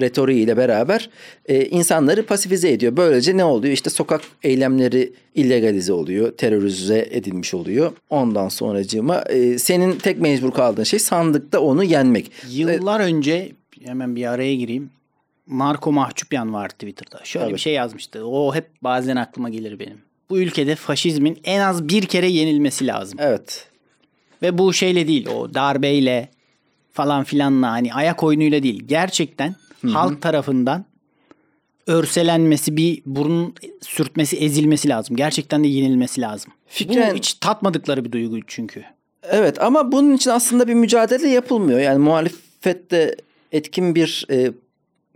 retoriğiyle 0.00 0.56
beraber 0.56 1.10
e, 1.46 1.64
insanları 1.64 2.26
pasifize 2.26 2.72
ediyor. 2.72 2.96
Böylece 2.96 3.36
ne 3.36 3.44
oluyor? 3.44 3.72
İşte 3.72 3.90
sokak 3.90 4.20
eylemleri 4.42 5.12
illegalize 5.34 5.92
oluyor, 5.92 6.32
terörize 6.32 7.08
edilmiş 7.10 7.54
oluyor. 7.54 7.92
Ondan 8.10 8.48
sonracığıma 8.48 9.22
e, 9.22 9.58
senin 9.58 9.92
tek 9.92 10.20
mecbur 10.20 10.50
kaldığın 10.50 10.84
şey 10.84 10.98
sandıkta 10.98 11.60
onu 11.60 11.84
yenmek. 11.84 12.32
Yıllar 12.50 13.00
önce 13.00 13.52
hemen 13.84 14.16
bir 14.16 14.26
araya 14.32 14.54
gireyim. 14.54 14.90
Marco 15.48 15.92
Mahçupyan 15.92 16.52
var 16.54 16.68
Twitter'da. 16.68 17.20
Şöyle 17.24 17.44
Evet. 17.46 17.54
bir 17.54 17.60
şey 17.60 17.72
yazmıştı. 17.72 18.26
O 18.26 18.54
hep 18.54 18.70
bazen 18.82 19.16
aklıma 19.16 19.48
gelir 19.48 19.78
benim. 19.78 19.98
Bu 20.30 20.38
ülkede 20.38 20.74
faşizmin 20.74 21.38
en 21.44 21.60
az 21.60 21.88
bir 21.88 22.02
kere 22.06 22.28
yenilmesi 22.30 22.86
lazım. 22.86 23.18
Evet. 23.22 23.68
Ve 24.42 24.58
bu 24.58 24.72
şeyle 24.72 25.08
değil 25.08 25.26
o 25.26 25.54
darbeyle 25.54 26.28
falan 26.92 27.24
filanla 27.24 27.70
hani 27.70 27.94
ayak 27.94 28.22
oyunuyla 28.22 28.62
değil. 28.62 28.82
Gerçekten 28.86 29.54
halk 29.92 30.22
tarafından 30.22 30.84
örselenmesi 31.86 32.76
bir 32.76 33.02
burun 33.06 33.54
sürtmesi 33.82 34.36
ezilmesi 34.36 34.88
lazım. 34.88 35.16
Gerçekten 35.16 35.64
de 35.64 35.68
yenilmesi 35.68 36.20
lazım. 36.20 36.52
Fikren- 36.68 37.10
Bu 37.12 37.16
hiç 37.16 37.34
tatmadıkları 37.34 38.04
bir 38.04 38.12
duygu 38.12 38.38
çünkü. 38.46 38.84
Evet 39.22 39.62
ama 39.62 39.92
bunun 39.92 40.16
için 40.16 40.30
aslında 40.30 40.68
bir 40.68 40.74
mücadele 40.74 41.28
yapılmıyor. 41.28 41.80
Yani 41.80 41.98
muhalefette 41.98 43.16
etkin 43.52 43.94
bir 43.94 44.26
e, 44.30 44.52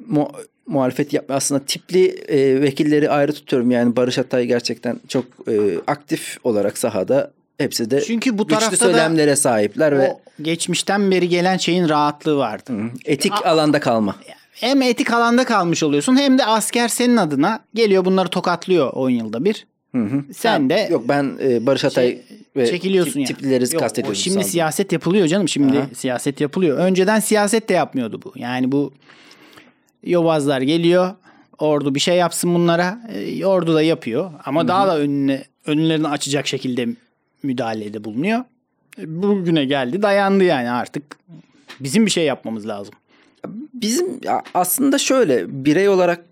mu- 0.07 0.33
muhalefet 0.67 1.13
yapma 1.13 1.35
aslında 1.35 1.65
tipli 1.65 2.07
e, 2.09 2.61
vekilleri 2.63 3.11
ayrı 3.11 3.33
tutuyorum. 3.33 3.71
Yani 3.71 3.97
Barış 3.97 4.19
Atay 4.19 4.47
gerçekten 4.47 5.01
çok 5.09 5.25
e, 5.49 5.53
aktif 5.87 6.37
olarak 6.45 6.79
sahada 6.79 7.31
hepsi 7.59 7.91
de 7.91 8.01
Çünkü 8.01 8.39
bu 8.39 8.49
güçlü 8.49 8.77
söylemlere 8.77 9.37
sahipler 9.37 9.99
ve 9.99 10.17
geçmişten 10.43 11.11
beri 11.11 11.29
gelen 11.29 11.57
şeyin 11.57 11.89
rahatlığı 11.89 12.37
vardı. 12.37 12.73
etik 13.05 13.47
alanda 13.47 13.81
kalma. 13.81 14.17
Hem 14.53 14.83
etik 14.83 15.13
alanda 15.13 15.45
kalmış 15.45 15.83
oluyorsun 15.83 16.17
hem 16.17 16.39
de 16.39 16.45
asker 16.47 16.89
senin 16.89 17.17
adına 17.17 17.61
geliyor 17.75 18.05
bunları 18.05 18.29
tokatlıyor 18.29 18.93
10 18.93 19.11
yılda 19.11 19.45
bir. 19.45 19.67
Sen 20.37 20.71
de 20.71 20.89
Yok 20.91 21.09
ben 21.09 21.33
e, 21.43 21.67
Barış 21.67 21.85
Atay 21.85 22.07
şey- 22.09 22.23
ve 22.57 22.67
çekiliyorsun 22.67 23.21
tip- 23.21 23.27
tiplileri 23.27 23.77
o 23.77 23.81
kastediyorum. 23.81 24.17
Şimdi 24.17 24.35
sandım. 24.35 24.49
siyaset 24.51 24.93
yapılıyor 24.93 25.27
canım. 25.27 25.49
Şimdi 25.49 25.79
Aha. 25.79 25.87
siyaset 25.95 26.41
yapılıyor. 26.41 26.79
Önceden 26.79 27.21
siyaset 27.21 27.69
de 27.69 27.75
yapmıyordu 27.75 28.21
bu. 28.25 28.33
Yani 28.37 28.73
bu 28.73 28.93
yobazlar 30.03 30.61
geliyor. 30.61 31.15
Ordu 31.59 31.95
bir 31.95 32.01
şey 32.01 32.17
yapsın 32.17 32.55
bunlara. 32.55 32.99
E, 33.15 33.47
ordu 33.47 33.75
da 33.75 33.83
yapıyor. 33.83 34.31
Ama 34.45 34.69
daha 34.69 34.89
da 34.89 34.99
önüne 34.99 35.45
önlerini 35.67 36.09
açacak 36.09 36.47
şekilde 36.47 36.89
müdahalede 37.43 38.05
bulunuyor. 38.05 38.45
E, 38.99 39.23
Bugüne 39.23 39.65
geldi 39.65 40.03
dayandı 40.03 40.45
yani 40.45 40.71
artık. 40.71 41.03
Bizim 41.81 42.07
bir 42.07 42.11
şey 42.11 42.25
yapmamız 42.25 42.69
lazım. 42.69 42.95
Bizim 43.75 44.21
aslında 44.55 44.99
şöyle 44.99 45.65
birey 45.65 45.89
olarak 45.89 46.25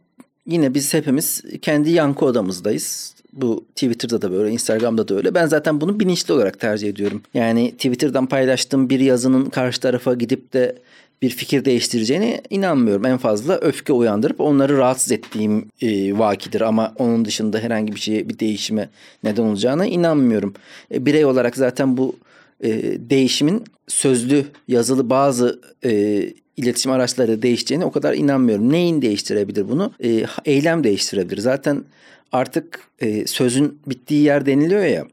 yine 0.47 0.75
biz 0.75 0.95
hepimiz 0.95 1.43
kendi 1.62 1.91
yankı 1.91 2.25
odamızdayız. 2.25 3.15
Bu 3.33 3.65
Twitter'da 3.75 4.23
da 4.23 4.33
böyle, 4.33 4.50
Instagram'da 4.50 5.09
da 5.09 5.15
öyle. 5.15 5.35
Ben 5.35 5.47
zaten 5.47 5.81
bunu 5.81 6.00
bilinçli 6.00 6.35
olarak 6.35 6.61
tercih 6.61 6.89
ediyorum. 6.89 7.23
Yani 7.35 7.71
Twitter'dan 7.71 8.27
paylaştığım 8.27 8.91
bir 8.91 9.00
yazının 9.00 9.45
karşı 9.45 9.81
tarafa 9.81 10.15
gidip 10.15 10.53
de 10.53 10.77
bir 11.23 11.31
fikir 11.31 11.65
değiştireceğine 11.65 12.41
inanmıyorum. 12.50 13.07
En 13.07 13.19
fazla 13.19 13.59
öfke 13.59 13.93
uyandırıp 13.93 14.41
onları 14.41 14.79
rahatsız 14.79 15.12
ettiğim 15.12 15.69
e, 15.83 16.19
vakidir 16.19 16.61
ama 16.61 16.95
onun 16.99 17.25
dışında 17.25 17.59
herhangi 17.59 17.95
bir 17.95 18.00
şeye 18.00 18.29
bir 18.29 18.39
değişime 18.39 18.89
neden 19.25 19.43
olacağına 19.43 19.87
inanmıyorum. 19.87 20.55
E, 20.95 21.07
birey 21.07 21.25
olarak 21.25 21.57
zaten 21.57 21.97
bu 21.97 22.17
e, 22.61 22.71
değişimin 23.11 23.65
sözlü, 23.89 24.45
yazılı 24.69 25.11
bazı 25.11 25.61
e, 25.85 26.23
iletişim 26.57 26.93
araçları 26.93 27.43
değişeceğine 27.43 27.85
o 27.85 27.91
kadar 27.91 28.15
inanmıyorum. 28.15 28.73
Neyin 28.73 29.03
değiştirebilir 29.03 29.69
bunu? 29.69 29.93
E, 30.05 30.25
eylem 30.45 30.85
değiştirebilir. 30.85 31.39
Zaten 31.39 31.85
artık 32.33 32.81
e, 33.00 33.27
sözün 33.27 33.79
bittiği 33.87 34.23
yer 34.23 34.47
deniliyor 34.47 34.85
ya. 34.85 35.07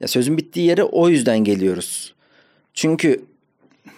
Ya 0.00 0.08
sözün 0.08 0.38
bittiği 0.38 0.66
yere 0.66 0.84
o 0.84 1.08
yüzden 1.08 1.38
geliyoruz. 1.38 2.14
Çünkü 2.74 3.20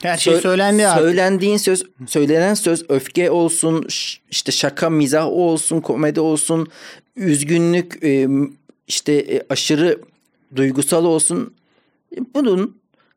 Her 0.02 0.16
şey 0.16 0.34
Sö- 0.34 0.40
söylendi 0.40 0.86
artık. 0.86 1.04
Söylendiğin 1.04 1.56
söz, 1.56 1.84
söylenen 2.06 2.54
söz 2.54 2.84
öfke 2.88 3.30
olsun, 3.30 3.86
işte 4.30 4.52
şaka, 4.52 4.90
mizah 4.90 5.26
olsun, 5.26 5.80
komedi 5.80 6.20
olsun, 6.20 6.68
üzgünlük, 7.16 8.04
e, 8.04 8.28
işte 8.88 9.12
e, 9.12 9.42
aşırı 9.50 9.98
duygusal 10.56 11.04
olsun. 11.04 11.54
E, 12.16 12.18
Bunun 12.34 12.76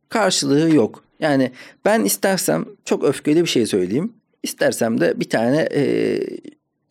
karşılığı 0.09 0.75
yok. 0.75 1.03
Yani 1.19 1.51
ben 1.85 2.03
istersem 2.03 2.65
çok 2.85 3.03
öfkeli 3.03 3.41
bir 3.41 3.49
şey 3.49 3.65
söyleyeyim. 3.65 4.13
İstersem 4.43 5.01
de 5.01 5.19
bir 5.19 5.29
tane 5.29 5.67
e, 5.71 6.19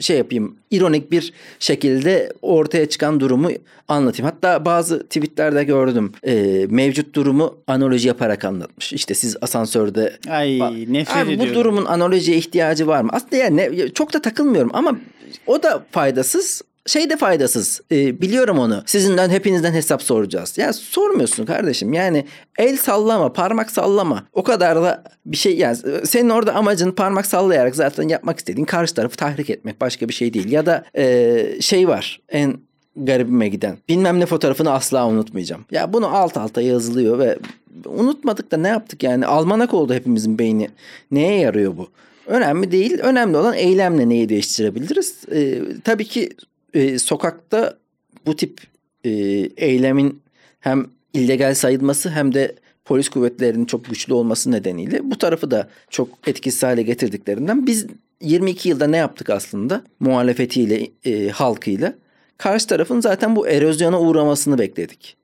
şey 0.05 0.17
yapayım 0.19 0.57
ironik 0.71 1.11
bir 1.11 1.33
şekilde 1.59 2.33
ortaya 2.43 2.89
çıkan 2.89 3.21
durumu 3.21 3.49
anlatayım. 3.89 4.31
Hatta 4.33 4.65
bazı 4.65 5.03
tweetlerde 5.03 5.65
gördüm 5.65 6.13
e, 6.27 6.67
mevcut 6.71 7.15
durumu 7.15 7.55
analoji 7.67 8.09
yaparak 8.09 8.45
anlatmış. 8.45 8.93
İşte 8.93 9.15
siz 9.15 9.37
asansörde 9.41 10.19
Ay 10.29 10.59
nefret 10.89 11.17
Abi 11.17 11.33
ediyorum. 11.33 11.51
bu 11.51 11.59
durumun 11.59 11.85
analojiye 11.85 12.37
ihtiyacı 12.37 12.87
var 12.87 13.01
mı? 13.01 13.09
Aslında 13.13 13.37
yani 13.37 13.57
ne- 13.57 13.89
çok 13.89 14.13
da 14.13 14.23
takılmıyorum 14.23 14.71
ama 14.75 14.99
o 15.47 15.63
da 15.63 15.87
faydasız. 15.91 16.63
Şey 16.87 17.11
de 17.11 17.17
faydasız. 17.17 17.81
Ee, 17.93 18.21
biliyorum 18.21 18.59
onu. 18.59 18.83
Sizinden 18.87 19.31
hepinizden 19.31 19.73
hesap 19.73 20.03
soracağız. 20.03 20.59
Ya 20.59 20.73
sormuyorsun 20.73 21.47
kardeşim. 21.47 21.93
Yani 21.93 22.25
el 22.59 22.77
sallama, 22.77 23.33
parmak 23.33 23.71
sallama. 23.71 24.27
O 24.33 24.43
kadar 24.43 24.83
da 24.83 25.05
bir 25.27 25.37
şey 25.37 25.57
yani 25.57 25.77
senin 26.05 26.31
orada 26.31 26.55
amacın 26.55 26.93
parmak 26.93 27.27
sallayarak 27.27 27.77
zaten 27.77 28.09
yapmak 28.09 28.39
istediğin 28.39 28.67
karşı 28.67 28.95
tarafı 28.95 29.17
tahrik 29.17 29.51
etmek 29.51 29.81
başka 29.81 30.09
bir 30.09 30.15
şey 30.15 30.35
değil. 30.35 30.53
Ya 30.53 30.67
da 30.67 30.85
e, 30.97 31.57
şey 31.61 31.89
var. 31.89 32.21
En 32.29 32.59
garibime 32.97 33.49
giden. 33.49 33.79
Bilmem 33.89 34.21
ne 34.21 34.27
fotoğrafını 34.27 34.73
asla 34.73 35.09
unutmayacağım. 35.09 35.65
Ya 35.71 35.93
bunu 35.93 36.17
alt 36.17 36.37
alta 36.37 36.63
yazılıyor 36.63 37.19
ve 37.19 37.39
unutmadık 37.87 38.51
da 38.51 38.57
ne 38.57 38.69
yaptık 38.69 39.03
yani? 39.03 39.27
Almanak 39.27 39.75
oldu 39.75 39.95
hepimizin 39.95 40.39
beyni. 40.39 40.71
Neye 41.11 41.41
yarıyor 41.41 41.77
bu? 41.77 41.89
Önemli 42.27 42.73
değil. 42.73 42.99
Önemli 42.99 43.37
olan 43.37 43.55
eylemle 43.55 44.09
neyi 44.09 44.29
değiştirebiliriz? 44.29 45.15
Ee, 45.33 45.63
tabii 45.85 46.05
ki 46.05 46.31
e, 46.75 46.99
sokakta 46.99 47.79
bu 48.27 48.37
tip 48.37 48.61
e, 49.05 49.11
eylemin 49.57 50.23
hem 50.61 50.87
illegal 51.15 51.55
sayılması 51.55 52.11
hem 52.11 52.35
de 52.35 52.55
polis 52.85 53.09
kuvvetlerinin 53.09 53.65
çok 53.65 53.85
güçlü 53.85 54.15
olması 54.15 54.51
nedeniyle 54.51 55.11
bu 55.11 55.19
tarafı 55.19 55.51
da 55.51 55.69
çok 55.91 56.09
etkisiz 56.27 56.63
hale 56.63 56.83
getirdiklerinden 56.83 57.67
biz 57.67 57.87
22 58.21 58.69
yılda 58.69 58.87
ne 58.87 58.97
yaptık 58.97 59.31
aslında 59.31 59.85
muhalefetiyle, 60.01 60.89
e, 61.05 61.29
halkıyla? 61.29 61.95
Karşı 62.39 62.67
tarafın 62.67 63.01
zaten 63.01 63.37
bu 63.37 63.49
erozyona 63.49 64.01
uğramasını 64.01 64.59
bekledik. 64.59 65.17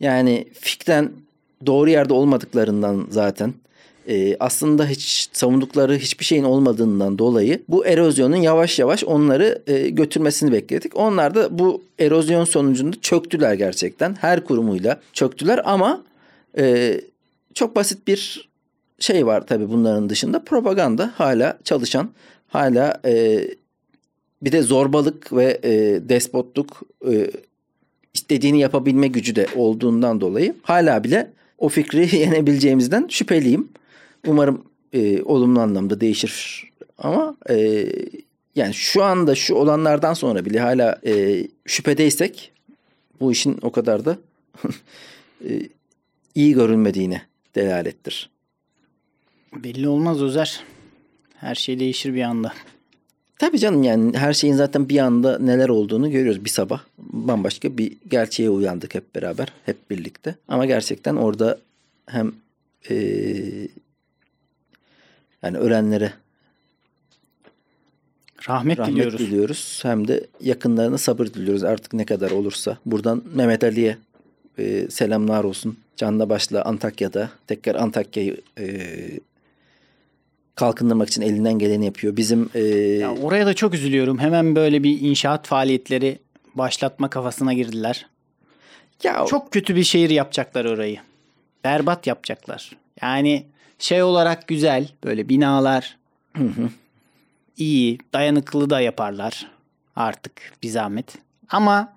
Yani 0.00 0.48
fikren 0.60 1.12
doğru 1.66 1.90
yerde 1.90 2.12
olmadıklarından 2.12 3.06
zaten 3.10 3.54
e, 4.08 4.36
aslında 4.40 4.86
hiç 4.86 5.28
savundukları 5.32 5.96
hiçbir 5.96 6.24
şeyin 6.24 6.44
olmadığından 6.44 7.18
dolayı 7.18 7.62
bu 7.68 7.86
erozyonun 7.86 8.36
yavaş 8.36 8.78
yavaş 8.78 9.04
onları 9.04 9.62
e, 9.66 9.88
götürmesini 9.88 10.52
bekledik. 10.52 10.96
Onlar 10.96 11.34
da 11.34 11.58
bu 11.58 11.82
erozyon 11.98 12.44
sonucunda 12.44 12.96
çöktüler 13.00 13.54
gerçekten. 13.54 14.14
Her 14.20 14.44
kurumuyla 14.44 15.00
çöktüler 15.12 15.60
ama 15.64 16.02
e, 16.58 17.00
çok 17.54 17.76
basit 17.76 18.06
bir 18.06 18.50
şey 18.98 19.26
var 19.26 19.46
tabii 19.46 19.68
bunların 19.68 20.10
dışında. 20.10 20.44
Propaganda 20.44 21.12
hala 21.16 21.58
çalışan, 21.64 22.10
hala 22.48 23.00
e, 23.04 23.44
bir 24.42 24.52
de 24.52 24.62
zorbalık 24.62 25.32
ve 25.32 25.60
e, 25.64 25.70
despotluk 26.08 26.82
e, 27.10 27.30
istediğini 28.14 28.60
yapabilme 28.60 29.08
gücü 29.08 29.36
de 29.36 29.46
olduğundan 29.56 30.20
dolayı 30.20 30.54
hala 30.62 31.04
bile 31.04 31.30
o 31.58 31.68
fikri 31.68 32.16
yenebileceğimizden 32.16 33.06
şüpheliyim. 33.08 33.68
Umarım 34.26 34.64
e, 34.92 35.22
olumlu 35.22 35.60
anlamda 35.60 36.00
değişir 36.00 36.64
ama 36.98 37.36
e, 37.50 37.86
yani 38.56 38.74
şu 38.74 39.04
anda 39.04 39.34
şu 39.34 39.54
olanlardan 39.54 40.14
sonra 40.14 40.44
bile 40.44 40.60
hala 40.60 41.00
e, 41.06 41.46
şüphedeysek 41.66 42.52
bu 43.20 43.32
işin 43.32 43.58
o 43.62 43.72
kadar 43.72 44.04
da 44.04 44.18
e, 45.48 45.68
iyi 46.34 46.54
görünmediğine 46.54 47.22
delalettir. 47.54 48.30
Belli 49.56 49.88
olmaz 49.88 50.22
Özer. 50.22 50.60
Her 51.36 51.54
şey 51.54 51.80
değişir 51.80 52.14
bir 52.14 52.22
anda. 52.22 52.52
Tabii 53.38 53.58
canım 53.58 53.82
yani 53.82 54.16
her 54.16 54.32
şeyin 54.32 54.54
zaten 54.54 54.88
bir 54.88 54.98
anda 54.98 55.38
neler 55.38 55.68
olduğunu 55.68 56.10
görüyoruz 56.10 56.44
bir 56.44 56.50
sabah. 56.50 56.80
Bambaşka 56.98 57.78
bir 57.78 57.96
gerçeğe 58.10 58.50
uyandık 58.50 58.94
hep 58.94 59.14
beraber, 59.14 59.48
hep 59.66 59.90
birlikte. 59.90 60.34
Ama 60.48 60.66
gerçekten 60.66 61.16
orada 61.16 61.58
hem 62.06 62.32
e, 62.90 62.94
yani 65.42 65.58
ölenlere 65.58 66.12
Rahmet, 68.48 68.78
rahmet 68.78 68.94
diliyoruz. 68.96 69.18
diliyoruz. 69.20 69.80
Hem 69.82 70.08
de 70.08 70.26
yakınlarına 70.40 70.98
sabır 70.98 71.26
diliyoruz 71.26 71.64
artık 71.64 71.92
ne 71.92 72.04
kadar 72.04 72.30
olursa. 72.30 72.78
Buradan 72.86 73.22
Mehmet 73.34 73.64
Ali'ye 73.64 73.98
e, 74.58 74.90
selamlar 74.90 75.44
olsun. 75.44 75.78
Canla 75.96 76.28
başla 76.28 76.64
Antakya'da 76.64 77.30
tekrar 77.46 77.74
Antakya'yı 77.74 78.40
e, 78.58 78.86
kalkındırmak 80.54 81.08
için 81.08 81.22
elinden 81.22 81.58
geleni 81.58 81.84
yapıyor. 81.84 82.16
Bizim 82.16 82.50
e, 82.54 82.60
Ya 82.74 83.14
oraya 83.14 83.46
da 83.46 83.54
çok 83.54 83.74
üzülüyorum. 83.74 84.18
Hemen 84.18 84.56
böyle 84.56 84.82
bir 84.82 85.00
inşaat 85.00 85.46
faaliyetleri 85.46 86.18
başlatma 86.54 87.10
kafasına 87.10 87.52
girdiler. 87.52 88.06
ya 89.02 89.24
Çok 89.28 89.52
kötü 89.52 89.76
bir 89.76 89.84
şehir 89.84 90.10
yapacaklar 90.10 90.64
orayı. 90.64 90.98
Berbat 91.64 92.06
yapacaklar. 92.06 92.76
Yani 93.02 93.46
şey 93.80 94.02
olarak 94.02 94.48
güzel. 94.48 94.88
Böyle 95.04 95.28
binalar 95.28 95.96
iyi. 97.56 97.98
Dayanıklı 98.12 98.70
da 98.70 98.80
yaparlar. 98.80 99.46
Artık 99.96 100.32
bir 100.62 100.68
zahmet. 100.68 101.18
Ama 101.50 101.92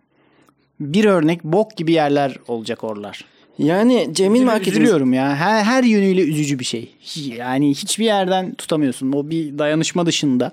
bir 0.80 1.06
örnek 1.06 1.44
bok 1.44 1.78
gibi 1.78 1.92
yerler 1.92 2.38
olacak 2.48 2.84
oralar. 2.84 3.26
yani 3.58 4.10
Cemil 4.12 4.42
Marketimiz 4.44 4.78
Üzülüyorum 4.78 5.14
ya. 5.14 5.36
Her, 5.36 5.64
her 5.64 5.84
yönüyle 5.84 6.22
üzücü 6.22 6.60
bir 6.60 6.66
şey. 6.66 6.96
Yani 7.38 7.70
hiçbir 7.70 8.06
yerden 8.06 8.54
tutamıyorsun. 8.54 9.12
O 9.12 9.30
bir 9.30 9.58
dayanışma 9.58 10.06
dışında. 10.06 10.52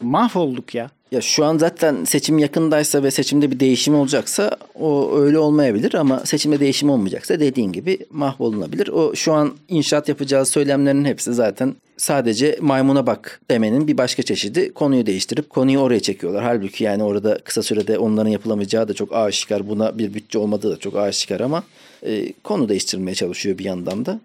Mahvolduk 0.00 0.74
ya. 0.74 0.90
Ya 1.12 1.20
şu 1.20 1.44
an 1.44 1.58
zaten 1.58 2.04
seçim 2.04 2.38
yakındaysa 2.38 3.02
ve 3.02 3.10
seçimde 3.10 3.50
bir 3.50 3.60
değişim 3.60 3.94
olacaksa 3.94 4.56
o 4.74 5.18
öyle 5.18 5.38
olmayabilir 5.38 5.94
ama 5.94 6.26
seçimde 6.26 6.60
değişim 6.60 6.90
olmayacaksa 6.90 7.40
dediğin 7.40 7.72
gibi 7.72 7.98
mahvolunabilir. 8.10 8.88
O 8.88 9.14
şu 9.14 9.32
an 9.32 9.54
inşaat 9.68 10.08
yapacağı 10.08 10.46
söylemlerin 10.46 11.04
hepsi 11.04 11.34
zaten 11.34 11.74
sadece 11.96 12.58
maymuna 12.60 13.06
bak 13.06 13.40
demenin 13.50 13.88
bir 13.88 13.98
başka 13.98 14.22
çeşidi. 14.22 14.72
Konuyu 14.72 15.06
değiştirip 15.06 15.50
konuyu 15.50 15.78
oraya 15.78 16.00
çekiyorlar. 16.00 16.44
Halbuki 16.44 16.84
yani 16.84 17.02
orada 17.02 17.38
kısa 17.44 17.62
sürede 17.62 17.98
onların 17.98 18.30
yapılamayacağı 18.30 18.88
da 18.88 18.94
çok 18.94 19.14
aşikar. 19.14 19.68
Buna 19.68 19.98
bir 19.98 20.14
bütçe 20.14 20.38
olmadığı 20.38 20.70
da 20.70 20.76
çok 20.76 20.96
aşikar 20.96 21.40
ama 21.40 21.62
e, 22.06 22.32
konu 22.32 22.68
değiştirmeye 22.68 23.14
çalışıyor 23.14 23.58
bir 23.58 23.64
yandan 23.64 24.06
da. 24.06 24.20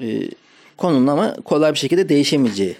E, 0.00 0.20
konunun 0.76 1.06
ama 1.06 1.34
kolay 1.44 1.72
bir 1.72 1.78
şekilde 1.78 2.08
değişemeyeceği 2.08 2.76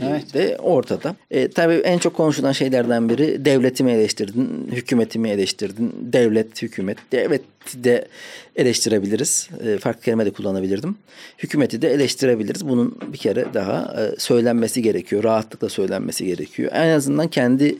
Evet. 0.00 0.34
de 0.34 0.56
ortada. 0.62 1.16
E, 1.30 1.48
tabii 1.48 1.74
en 1.74 1.98
çok 1.98 2.14
konuşulan 2.14 2.52
şeylerden 2.52 3.08
biri 3.08 3.44
devleti 3.44 3.84
mi 3.84 3.92
eleştirdin, 3.92 4.68
hükümeti 4.72 5.18
mi 5.18 5.30
eleştirdin, 5.30 5.94
devlet, 6.00 6.62
hükümet. 6.62 6.98
Devleti 7.12 7.84
de 7.84 8.08
eleştirebiliriz. 8.56 9.48
E, 9.64 9.78
farklı 9.78 10.02
kelime 10.02 10.26
de 10.26 10.30
kullanabilirdim. 10.30 10.96
Hükümeti 11.38 11.82
de 11.82 11.92
eleştirebiliriz. 11.92 12.68
Bunun 12.68 12.98
bir 13.12 13.18
kere 13.18 13.54
daha 13.54 13.96
e, 14.02 14.20
söylenmesi 14.20 14.82
gerekiyor. 14.82 15.24
Rahatlıkla 15.24 15.68
söylenmesi 15.68 16.26
gerekiyor. 16.26 16.70
En 16.74 16.88
azından 16.88 17.28
kendi 17.28 17.78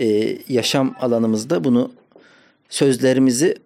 e, 0.00 0.38
yaşam 0.48 0.94
alanımızda 1.00 1.64
bunu 1.64 1.92
sözlerimizi 2.68 3.56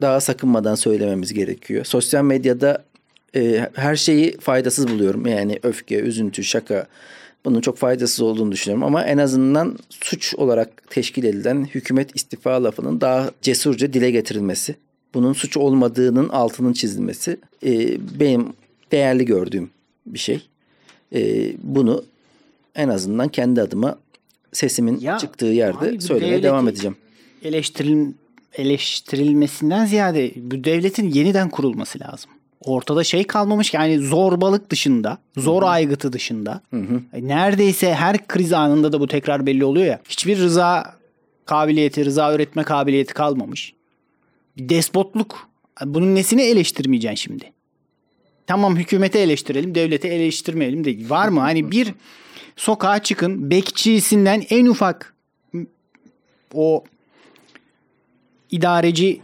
daha 0.00 0.20
sakınmadan 0.20 0.74
söylememiz 0.74 1.34
gerekiyor. 1.34 1.84
Sosyal 1.84 2.24
medyada 2.24 2.84
e, 3.36 3.68
her 3.74 3.96
şeyi 3.96 4.38
faydasız 4.38 4.88
buluyorum. 4.88 5.26
Yani 5.26 5.58
öfke, 5.62 6.00
üzüntü, 6.00 6.44
şaka 6.44 6.86
bunun 7.44 7.60
çok 7.60 7.76
faydasız 7.76 8.20
olduğunu 8.20 8.52
düşünüyorum. 8.52 8.84
Ama 8.84 9.04
en 9.04 9.18
azından 9.18 9.78
suç 9.90 10.34
olarak 10.34 10.90
teşkil 10.90 11.24
edilen 11.24 11.64
hükümet 11.64 12.16
istifa 12.16 12.64
lafının 12.64 13.00
daha 13.00 13.30
cesurca 13.42 13.92
dile 13.92 14.10
getirilmesi. 14.10 14.74
Bunun 15.14 15.32
suç 15.32 15.56
olmadığının 15.56 16.28
altının 16.28 16.72
çizilmesi 16.72 17.36
e, 17.66 17.96
benim 18.20 18.46
değerli 18.92 19.24
gördüğüm 19.24 19.70
bir 20.06 20.18
şey. 20.18 20.42
E, 21.14 21.52
bunu 21.62 22.04
en 22.74 22.88
azından 22.88 23.28
kendi 23.28 23.60
adıma 23.62 23.98
sesimin 24.52 25.00
Ya, 25.00 25.18
çıktığı 25.18 25.46
yerde 25.46 26.00
söylemeye 26.00 26.32
devleti- 26.38 26.42
devam 26.42 26.68
edeceğim. 26.68 26.96
eleştiril 27.42 28.06
eleştirilmesinden 28.54 29.86
ziyade 29.86 30.32
bu 30.36 30.64
devletin 30.64 31.10
yeniden 31.10 31.50
kurulması 31.50 32.00
lazım. 32.00 32.30
Ortada 32.60 33.04
şey 33.04 33.24
kalmamış 33.24 33.70
ki 33.70 33.76
yani 33.76 33.98
zorbalık 33.98 34.70
dışında, 34.70 35.18
zor 35.36 35.62
aygıtı 35.62 36.12
dışında. 36.12 36.60
E, 37.12 37.28
Neredeyse 37.28 37.94
her 37.94 38.26
kriz 38.26 38.52
anında 38.52 38.92
da 38.92 39.00
bu 39.00 39.06
tekrar 39.06 39.46
belli 39.46 39.64
oluyor 39.64 39.86
ya. 39.86 40.00
Hiçbir 40.08 40.38
rıza 40.38 40.96
kabiliyeti, 41.46 42.04
rıza 42.04 42.34
üretme 42.34 42.62
kabiliyeti 42.62 43.14
kalmamış. 43.14 43.74
Bir 44.56 44.68
despotluk. 44.68 45.48
Bunun 45.84 46.14
nesini 46.14 46.42
eleştirmeyeceksin 46.42 47.16
şimdi? 47.16 47.52
Tamam 48.46 48.76
hükümeti 48.76 49.18
eleştirelim, 49.18 49.74
devleti 49.74 50.08
eleştirmeyelim 50.08 50.84
de 50.84 51.10
var 51.10 51.28
mı? 51.28 51.40
Hani 51.40 51.70
bir 51.70 51.94
sokağa 52.56 53.02
çıkın, 53.02 53.50
bekçisinden 53.50 54.42
en 54.50 54.66
ufak 54.66 55.14
o 56.54 56.84
idareci 58.50 59.20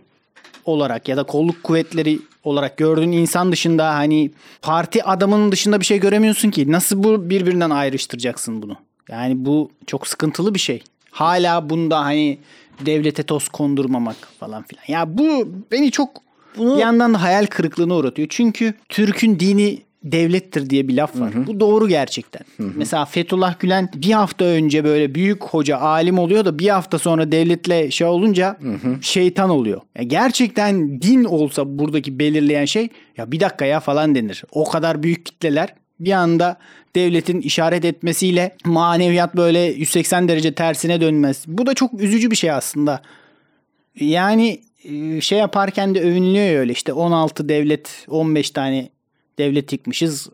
olarak 0.65 1.09
ya 1.09 1.17
da 1.17 1.23
kolluk 1.23 1.63
kuvvetleri 1.63 2.19
olarak 2.47 2.77
gördüğün 2.77 3.13
insan 3.13 3.53
dışında 3.53 3.95
hani 3.95 4.31
parti 4.63 5.05
adamının 5.05 5.53
dışında 5.53 5.81
bir 5.81 5.85
şey 5.85 6.01
göremiyorsun 6.01 6.51
ki. 6.51 6.73
Nasıl 6.73 7.03
bu 7.05 7.31
birbirinden 7.31 7.71
ayrıştıracaksın 7.71 8.63
bunu? 8.63 8.77
Yani 9.11 9.45
bu 9.45 9.71
çok 9.87 10.07
sıkıntılı 10.07 10.55
bir 10.55 10.59
şey. 10.59 10.83
Hala 11.11 11.71
bunda 11.71 12.05
hani 12.05 12.39
devlete 12.81 13.23
toz 13.23 13.49
kondurmamak 13.49 14.17
falan 14.41 14.63
filan. 14.63 14.83
Ya 14.89 15.19
bu 15.19 15.49
beni 15.73 15.91
çok 15.91 16.09
Bunu- 16.57 16.75
bir 16.77 16.81
yandan 16.81 17.15
da 17.15 17.23
hayal 17.23 17.47
kırıklığına 17.47 17.95
uğratıyor. 17.95 18.29
Çünkü 18.31 18.75
Türk'ün 18.89 19.41
dini 19.41 19.79
devlettir 20.13 20.71
diye 20.71 20.89
bir 20.89 20.97
laf 20.97 21.21
var. 21.21 21.47
Bu 21.47 21.61
doğru 21.61 21.89
gerçekten. 21.89 22.43
Mesela 22.59 23.05
Fethullah 23.05 23.61
Gülen 23.61 23.89
bir 23.95 24.13
hafta 24.13 24.45
önce 24.45 24.85
böyle 24.85 25.15
büyük 25.15 25.45
hoca, 25.45 25.79
alim 25.79 26.19
oluyor 26.19 26.45
da 26.45 26.59
bir 26.59 26.69
hafta 26.69 26.99
sonra 26.99 27.33
devletle 27.33 27.91
şey 27.91 28.07
olunca 28.07 28.57
şeytan 29.01 29.51
oluyor. 29.51 29.81
Ya 29.99 30.03
gerçekten 30.03 31.03
din 31.03 31.25
olsa 31.25 31.79
buradaki 31.79 32.19
belirleyen 32.19 32.65
şey 32.65 32.89
ya 33.17 33.33
bir 33.33 33.41
dakika 33.41 33.65
ya 33.65 33.81
falan 33.81 34.15
denir. 34.15 34.45
O 34.53 34.65
kadar 34.65 35.03
büyük 35.03 35.27
kitleler 35.27 35.75
bir 36.01 36.13
anda 36.13 36.59
devletin 36.95 37.41
işaret 37.41 37.85
etmesiyle 37.85 38.57
maneviyat 38.65 39.37
böyle 39.37 39.61
180 39.61 40.29
derece 40.29 40.55
tersine 40.55 41.01
dönmez. 41.01 41.45
Bu 41.47 41.67
da 41.67 41.75
çok 41.75 42.01
üzücü 42.01 42.31
bir 42.31 42.37
şey 42.37 42.51
aslında. 42.51 43.03
Yani 44.01 44.61
e, 44.85 45.21
şey 45.21 45.39
yaparken 45.39 45.95
de 45.95 46.01
övünülüyor 46.01 46.61
öyle 46.61 46.73
işte 46.73 46.93
16 46.93 47.49
devlet 47.49 48.07
15 48.09 48.51
tane 48.51 48.89
devlet 49.39 49.73
yıkmışız 49.73 50.29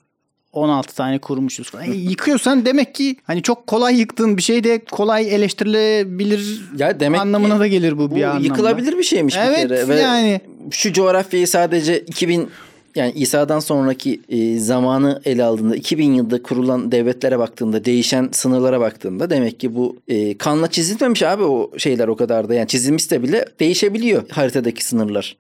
16 0.53 0.95
tane 0.95 1.19
kurmuşuz 1.19 1.71
falan. 1.71 1.93
E, 1.93 1.95
yıkıyorsan 1.97 2.67
demek 2.67 2.95
ki 2.95 3.17
hani 3.25 3.43
çok 3.43 3.67
kolay 3.67 3.99
yıktığın 3.99 4.37
bir 4.37 4.43
şey 4.43 4.65
de 4.65 4.85
kolay 4.91 5.35
eleştirilebilir 5.35 6.63
Ya 6.79 7.01
demek 7.01 7.21
anlamına 7.21 7.59
da 7.61 7.67
gelir 7.67 7.99
bu, 7.99 8.11
Bu 8.11 8.17
bir 8.17 8.23
anlamda. 8.23 8.47
yıkılabilir 8.47 8.99
bir 8.99 9.03
şeymiş 9.03 9.37
Evet, 9.39 9.65
bir 9.65 9.69
kere. 9.69 9.89
Ve 9.89 10.01
yani. 10.01 10.41
Şu 10.71 10.93
coğrafyayı 10.93 11.49
sadece 11.49 12.01
2000 12.01 12.49
yani 12.95 13.13
İsa'dan 13.13 13.61
sonraki 13.61 14.21
e, 14.29 14.59
zamanı 14.59 15.21
ele 15.25 15.45
aldığında 15.45 15.77
2000 15.77 16.13
yılda 16.15 16.43
kurulan 16.43 16.93
devletlere 16.93 17.39
baktığında 17.39 17.85
değişen 17.85 18.29
sınırlara 18.33 18.81
baktığında 18.81 19.31
demek 19.31 19.61
ki 19.61 19.75
bu 19.75 19.97
e, 20.09 20.39
kanla 20.39 20.71
çizilmemiş 20.71 21.23
abi 21.23 21.43
o 21.45 21.71
şeyler 21.79 22.09
o 22.09 22.17
kadar 22.17 22.49
da 22.49 22.55
yani 22.55 22.69
çizilmişse 22.69 23.23
bile 23.23 23.45
değişebiliyor 23.61 24.31
haritadaki 24.31 24.85
sınırlar. 24.85 25.37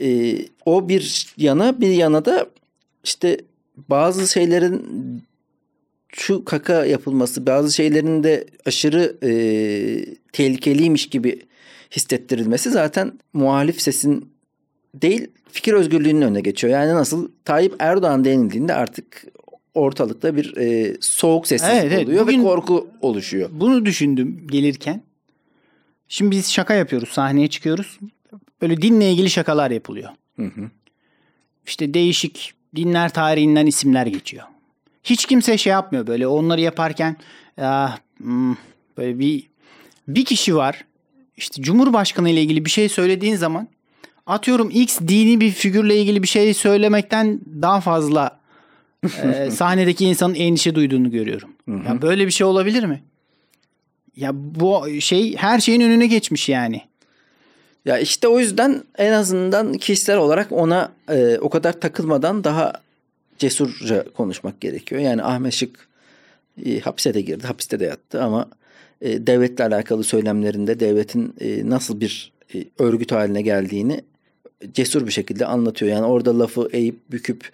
E, 0.00 0.38
o 0.66 0.88
bir 0.88 1.26
yana 1.36 1.80
bir 1.80 1.88
yana 1.88 2.24
da 2.24 2.46
işte 3.06 3.38
bazı 3.88 4.28
şeylerin 4.28 4.82
şu 6.08 6.44
kaka 6.44 6.84
yapılması 6.84 7.46
bazı 7.46 7.74
şeylerin 7.74 8.22
de 8.22 8.46
aşırı 8.66 9.16
e, 9.22 9.30
tehlikeliymiş 10.32 11.06
gibi 11.06 11.40
hissettirilmesi 11.96 12.70
zaten 12.70 13.12
muhalif 13.32 13.80
sesin 13.80 14.32
değil 14.94 15.28
fikir 15.52 15.72
özgürlüğünün 15.72 16.22
önüne 16.22 16.40
geçiyor. 16.40 16.72
Yani 16.72 16.94
nasıl 16.94 17.30
Tayyip 17.44 17.74
Erdoğan 17.78 18.24
denildiğinde 18.24 18.74
artık 18.74 19.24
ortalıkta 19.74 20.36
bir 20.36 20.56
e, 20.56 20.96
soğuk 21.00 21.46
sessizlik 21.46 21.74
Evet, 21.74 21.92
evet. 21.92 22.04
oluyor 22.06 22.26
Bugün- 22.26 22.38
ve 22.38 22.42
korku 22.42 22.88
oluşuyor. 23.00 23.50
Bunu 23.52 23.86
düşündüm 23.86 24.46
gelirken. 24.50 25.02
Şimdi 26.08 26.30
biz 26.30 26.52
şaka 26.52 26.74
yapıyoruz, 26.74 27.08
sahneye 27.08 27.48
çıkıyoruz. 27.48 27.98
Böyle 28.62 28.82
dinle 28.82 29.12
ilgili 29.12 29.30
şakalar 29.30 29.70
yapılıyor. 29.70 30.10
Hı 30.36 30.46
hı. 30.46 30.70
İşte 31.66 31.94
değişik 31.94 32.54
dinler 32.76 33.12
tarihinden 33.12 33.66
isimler 33.66 34.06
geçiyor. 34.06 34.44
Hiç 35.04 35.26
kimse 35.26 35.58
şey 35.58 35.70
yapmıyor 35.70 36.06
böyle 36.06 36.26
onları 36.26 36.60
yaparken 36.60 37.16
ah, 37.60 37.98
hmm, 38.18 38.54
böyle 38.96 39.18
bir 39.18 39.46
bir 40.08 40.24
kişi 40.24 40.56
var. 40.56 40.84
İşte 41.36 41.62
Cumhurbaşkanı 41.62 42.30
ile 42.30 42.42
ilgili 42.42 42.64
bir 42.64 42.70
şey 42.70 42.88
söylediğin 42.88 43.36
zaman 43.36 43.68
atıyorum 44.26 44.70
X 44.70 45.00
dini 45.00 45.40
bir 45.40 45.50
figürle 45.50 45.96
ilgili 45.96 46.22
bir 46.22 46.28
şey 46.28 46.54
söylemekten 46.54 47.40
daha 47.62 47.80
fazla 47.80 48.40
e, 49.22 49.50
sahnedeki 49.50 50.04
insanın 50.04 50.34
endişe 50.34 50.74
duyduğunu 50.74 51.10
görüyorum. 51.10 51.50
Ya 51.86 52.02
böyle 52.02 52.26
bir 52.26 52.32
şey 52.32 52.46
olabilir 52.46 52.84
mi? 52.84 53.02
Ya 54.16 54.30
bu 54.34 54.86
şey 55.00 55.36
her 55.36 55.60
şeyin 55.60 55.80
önüne 55.80 56.06
geçmiş 56.06 56.48
yani. 56.48 56.82
Ya 57.86 57.98
işte 57.98 58.28
o 58.28 58.40
yüzden 58.40 58.82
en 58.98 59.12
azından 59.12 59.74
kişisel 59.74 60.16
olarak 60.16 60.52
ona 60.52 60.92
e, 61.10 61.38
o 61.38 61.50
kadar 61.50 61.80
takılmadan 61.80 62.44
daha 62.44 62.72
cesurca 63.38 64.04
konuşmak 64.10 64.60
gerekiyor. 64.60 65.00
Yani 65.00 65.22
Ahmet 65.22 65.52
Şık 65.52 65.88
e, 66.64 66.80
hapse 66.80 67.14
de 67.14 67.20
girdi, 67.20 67.46
hapiste 67.46 67.80
de 67.80 67.84
yattı 67.84 68.22
ama 68.22 68.48
e, 69.00 69.26
devletle 69.26 69.64
alakalı 69.64 70.04
söylemlerinde 70.04 70.80
devletin 70.80 71.34
e, 71.40 71.70
nasıl 71.70 72.00
bir 72.00 72.32
e, 72.54 72.64
örgüt 72.78 73.12
haline 73.12 73.42
geldiğini 73.42 74.00
cesur 74.72 75.06
bir 75.06 75.12
şekilde 75.12 75.46
anlatıyor. 75.46 75.92
Yani 75.92 76.06
orada 76.06 76.38
lafı 76.38 76.68
eğip 76.72 77.10
büküp 77.10 77.50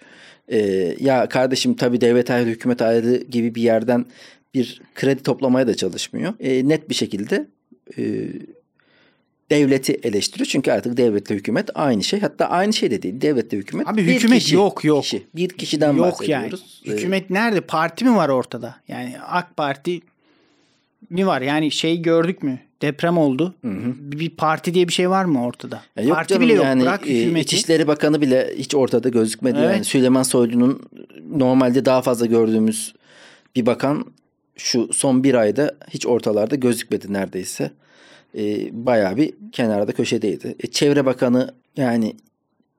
e, 0.47 0.59
ya 0.99 1.29
kardeşim 1.29 1.75
tabii 1.75 2.01
devlet 2.01 2.29
ayrı 2.31 2.49
hükümet 2.49 2.81
ayrı 2.81 3.15
gibi 3.15 3.55
bir 3.55 3.61
yerden 3.61 4.05
bir 4.53 4.81
kredi 4.95 5.23
toplamaya 5.23 5.67
da 5.67 5.75
çalışmıyor. 5.75 6.33
E, 6.39 6.67
net 6.67 6.89
bir 6.89 6.95
şekilde 6.95 7.47
e, 7.97 8.03
devleti 9.55 9.99
eleştiriyor. 10.03 10.47
Çünkü 10.47 10.71
artık 10.71 10.97
devletle 10.97 11.35
hükümet 11.35 11.69
aynı 11.75 12.03
şey. 12.03 12.19
Hatta 12.19 12.45
aynı 12.45 12.73
şey 12.73 12.91
de 12.91 13.01
değil. 13.01 13.21
Devletle 13.21 13.57
hükümet. 13.57 13.87
Abi 13.87 14.07
bir 14.07 14.15
hükümet 14.15 14.39
kişi, 14.39 14.55
yok, 14.55 14.83
yok. 14.83 15.03
Kişi. 15.03 15.23
Bir 15.35 15.49
kişiden 15.49 15.93
Yok 15.93 15.97
yani. 16.27 16.43
bahsediyoruz. 16.43 16.81
Ee, 16.85 16.91
Hükümet 16.91 17.29
nerede? 17.29 17.61
Parti 17.61 18.05
mi 18.05 18.15
var 18.15 18.29
ortada? 18.29 18.75
Yani 18.87 19.15
AK 19.27 19.57
Parti 19.57 20.01
mi 21.09 21.27
var? 21.27 21.41
Yani 21.41 21.71
şey 21.71 22.01
gördük 22.01 22.43
mü? 22.43 22.59
Deprem 22.81 23.17
oldu. 23.17 23.55
Bir 23.63 24.19
bir 24.19 24.29
parti 24.29 24.73
diye 24.73 24.87
bir 24.87 24.93
şey 24.93 25.09
var 25.09 25.25
mı 25.25 25.45
ortada? 25.45 25.81
Ya 25.95 26.03
yok 26.03 26.15
parti 26.15 26.29
canım 26.33 26.43
bile 26.43 26.53
yok. 26.53 26.65
yani 26.65 26.81
Bırak 26.81 27.07
e, 27.07 27.21
hükümeti. 27.21 27.55
İçişleri 27.55 27.87
Bakanı 27.87 28.21
bile 28.21 28.53
hiç 28.57 28.75
ortada 28.75 29.09
gözükmedi. 29.09 29.59
Evet. 29.59 29.75
Yani 29.75 29.83
Süleyman 29.83 30.23
Soylu'nun 30.23 30.81
normalde 31.29 31.85
daha 31.85 32.01
fazla 32.01 32.25
gördüğümüz 32.25 32.93
bir 33.55 33.65
bakan 33.65 34.05
şu 34.57 34.93
son 34.93 35.23
bir 35.23 35.33
ayda 35.33 35.75
hiç 35.89 36.05
ortalarda 36.07 36.55
gözükmedi 36.55 37.13
neredeyse. 37.13 37.71
E, 38.37 38.69
bayağı 38.85 39.17
bir 39.17 39.33
kenarda 39.51 39.91
köşedeydi. 39.91 40.55
E, 40.59 40.67
Çevre 40.67 41.05
Bakanı 41.05 41.53
yani 41.77 42.15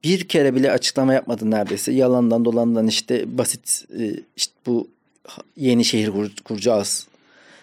bir 0.04 0.28
kere 0.28 0.54
bile 0.54 0.70
açıklama 0.72 1.14
yapmadı 1.14 1.50
neredeyse. 1.50 1.92
Yalandan 1.92 2.44
dolandan 2.44 2.86
işte 2.86 3.38
basit 3.38 3.84
e, 4.00 4.14
işte 4.36 4.54
bu 4.66 4.88
yeni 5.56 5.84
şehir 5.84 6.10
kur- 6.10 6.42
kuracağız 6.44 7.06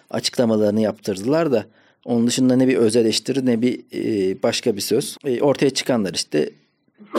açıklamalarını 0.10 0.82
yaptırdılar 0.82 1.52
da 1.52 1.66
onun 2.06 2.28
dışında 2.28 2.56
ne 2.56 2.68
bir 2.68 2.78
öz 2.78 2.96
eleştiri 2.96 3.46
ne 3.46 3.62
bir 3.62 3.80
e, 3.94 4.44
başka 4.44 4.76
bir 4.76 4.82
söz. 4.82 5.18
E, 5.26 5.42
ortaya 5.42 5.70
çıkanlar 5.70 6.14
işte 6.14 6.50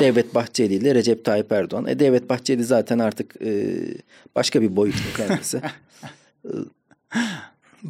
Devlet 0.00 0.34
Bahçeli 0.34 0.74
ile 0.74 0.94
Recep 0.94 1.24
Tayyip 1.24 1.52
Erdoğan. 1.52 1.86
E, 1.86 1.98
Devlet 1.98 2.28
Bahçeli 2.28 2.64
zaten 2.64 2.98
artık 2.98 3.42
e, 3.42 3.76
başka 4.34 4.62
bir 4.62 4.76
boyutlu 4.76 5.16
kendisi. 5.16 5.60
E, 6.44 6.50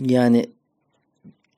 yani 0.07 0.47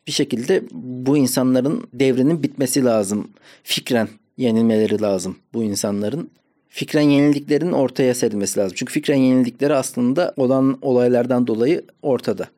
bir 0.07 0.12
şekilde 0.12 0.62
bu 0.73 1.17
insanların 1.17 1.88
devrinin 1.93 2.43
bitmesi 2.43 2.85
lazım. 2.85 3.31
Fikren 3.62 4.09
yenilmeleri 4.37 5.03
lazım 5.03 5.37
bu 5.55 5.64
insanların. 5.64 6.31
Fikren 6.69 7.03
yenildiklerinin 7.03 7.73
ortaya 7.73 8.14
serilmesi 8.14 8.61
lazım. 8.61 8.75
Çünkü 8.77 8.93
fikren 8.93 9.17
yenildikleri 9.17 9.75
aslında 9.75 10.35
olan 10.37 10.79
olaylardan 10.83 11.47
dolayı 11.47 11.85
ortada. 12.03 12.49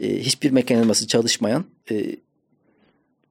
E, 0.00 0.18
hiçbir 0.18 0.50
mekanizması 0.50 1.06
çalışmayan 1.06 1.64
e, 1.90 2.16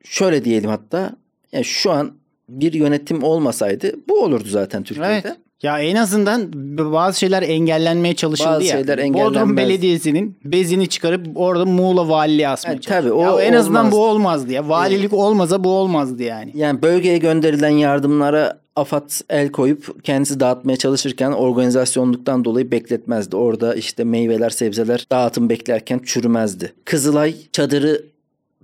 şöyle 0.03 0.45
diyelim 0.45 0.69
hatta 0.69 1.15
yani 1.51 1.65
şu 1.65 1.91
an 1.91 2.13
bir 2.49 2.73
yönetim 2.73 3.23
olmasaydı 3.23 3.95
bu 4.07 4.23
olurdu 4.23 4.47
zaten 4.47 4.83
Türkiye'de. 4.83 5.21
Evet. 5.27 5.37
Ya 5.63 5.79
en 5.79 5.95
azından 5.95 6.51
bazı 6.93 7.19
şeyler 7.19 7.41
engellenmeye 7.43 8.15
çalışıldı 8.15 8.49
Bazı 8.49 8.63
ya. 8.65 8.71
şeyler 8.71 8.97
Bodrum 8.97 9.15
engellenmez. 9.15 9.57
Belediyesi'nin 9.57 10.37
bezini 10.45 10.87
çıkarıp 10.89 11.27
orada 11.35 11.65
Muğla 11.65 12.09
valiliği 12.09 12.47
asmaya 12.47 12.73
Evet, 12.73 12.83
çalışıldı. 12.83 13.09
tabii, 13.09 13.21
Ya 13.21 13.35
o 13.35 13.39
en 13.39 13.53
azından 13.53 13.85
olmaz. 13.85 13.91
bu 13.93 14.05
olmazdı 14.05 14.51
ya. 14.53 14.69
Valilik 14.69 15.13
olmasa 15.13 15.63
bu 15.63 15.69
olmazdı 15.69 16.23
yani. 16.23 16.51
Yani 16.55 16.81
bölgeye 16.81 17.17
gönderilen 17.17 17.69
yardımlara 17.69 18.59
AFAD 18.75 19.09
el 19.29 19.51
koyup 19.51 20.03
kendisi 20.03 20.39
dağıtmaya 20.39 20.77
çalışırken 20.77 21.31
organizasyonluktan 21.31 22.45
dolayı 22.45 22.71
bekletmezdi. 22.71 23.35
Orada 23.35 23.75
işte 23.75 24.03
meyveler, 24.03 24.49
sebzeler 24.49 25.05
dağıtım 25.11 25.49
beklerken 25.49 26.01
çürümezdi. 26.05 26.73
Kızılay 26.85 27.35
çadırı 27.51 28.01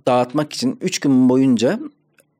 dağıtmak 0.08 0.52
için 0.52 0.78
3 0.80 0.98
gün 0.98 1.28
boyunca 1.28 1.80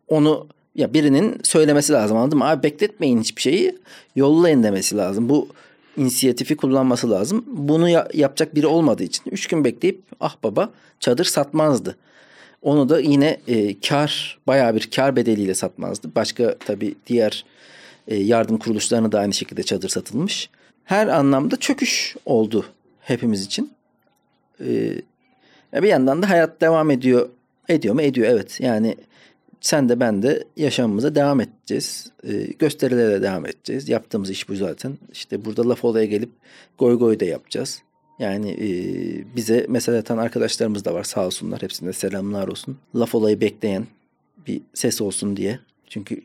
onu 0.08 0.46
ya 0.76 0.94
birinin 0.94 1.40
söylemesi 1.42 1.92
lazım 1.92 2.16
anladın 2.16 2.38
mı? 2.38 2.44
Abi 2.44 2.62
bekletmeyin 2.62 3.20
hiçbir 3.20 3.42
şeyi 3.42 3.78
yollayın 4.16 4.62
demesi 4.62 4.96
lazım. 4.96 5.28
Bu 5.28 5.48
inisiyatifi 5.96 6.56
kullanması 6.56 7.10
lazım. 7.10 7.44
Bunu 7.46 7.88
ya- 7.88 8.08
yapacak 8.14 8.54
biri 8.54 8.66
olmadığı 8.66 9.02
için 9.02 9.24
3 9.30 9.46
gün 9.46 9.64
bekleyip 9.64 10.02
ah 10.20 10.36
baba 10.42 10.70
çadır 11.00 11.24
satmazdı. 11.24 11.96
Onu 12.62 12.88
da 12.88 13.00
yine 13.00 13.40
e, 13.48 13.80
kar 13.80 14.38
bayağı 14.46 14.74
bir 14.74 14.90
kar 14.96 15.16
bedeliyle 15.16 15.54
satmazdı. 15.54 16.08
Başka 16.14 16.58
tabii 16.58 16.94
diğer 17.06 17.44
e, 18.08 18.16
yardım 18.16 18.58
kuruluşlarına 18.58 19.12
da 19.12 19.18
aynı 19.20 19.34
şekilde 19.34 19.62
çadır 19.62 19.88
satılmış. 19.88 20.50
Her 20.84 21.06
anlamda 21.06 21.56
çöküş 21.56 22.16
oldu 22.26 22.66
hepimiz 23.00 23.44
için. 23.44 23.70
E, 24.60 24.92
bir 25.74 25.88
yandan 25.88 26.22
da 26.22 26.30
hayat 26.30 26.60
devam 26.60 26.90
ediyor. 26.90 27.28
Ediyor 27.68 27.94
mu? 27.94 28.02
Ediyor 28.02 28.28
evet. 28.30 28.60
Yani 28.60 28.96
sen 29.60 29.88
de 29.88 30.00
ben 30.00 30.22
de 30.22 30.44
yaşamımıza 30.56 31.14
devam 31.14 31.40
edeceğiz. 31.40 32.12
E, 32.24 32.32
gösterilere 32.58 33.22
devam 33.22 33.46
edeceğiz. 33.46 33.88
Yaptığımız 33.88 34.30
iş 34.30 34.48
bu 34.48 34.54
zaten. 34.54 34.98
İşte 35.12 35.44
burada 35.44 35.68
laf 35.68 35.84
olaya 35.84 36.06
gelip 36.06 36.30
goy 36.78 36.98
goy 36.98 37.20
da 37.20 37.24
yapacağız. 37.24 37.82
Yani 38.18 38.50
e, 38.50 38.68
bize 39.36 39.66
mesela 39.68 39.98
atan 39.98 40.18
arkadaşlarımız 40.18 40.84
da 40.84 40.94
var 40.94 41.04
sağ 41.04 41.26
olsunlar. 41.26 41.62
Hepsine 41.62 41.92
selamlar 41.92 42.48
olsun. 42.48 42.78
Laf 42.94 43.14
olayı 43.14 43.40
bekleyen 43.40 43.86
bir 44.46 44.60
ses 44.74 45.00
olsun 45.00 45.36
diye. 45.36 45.58
Çünkü 45.88 46.22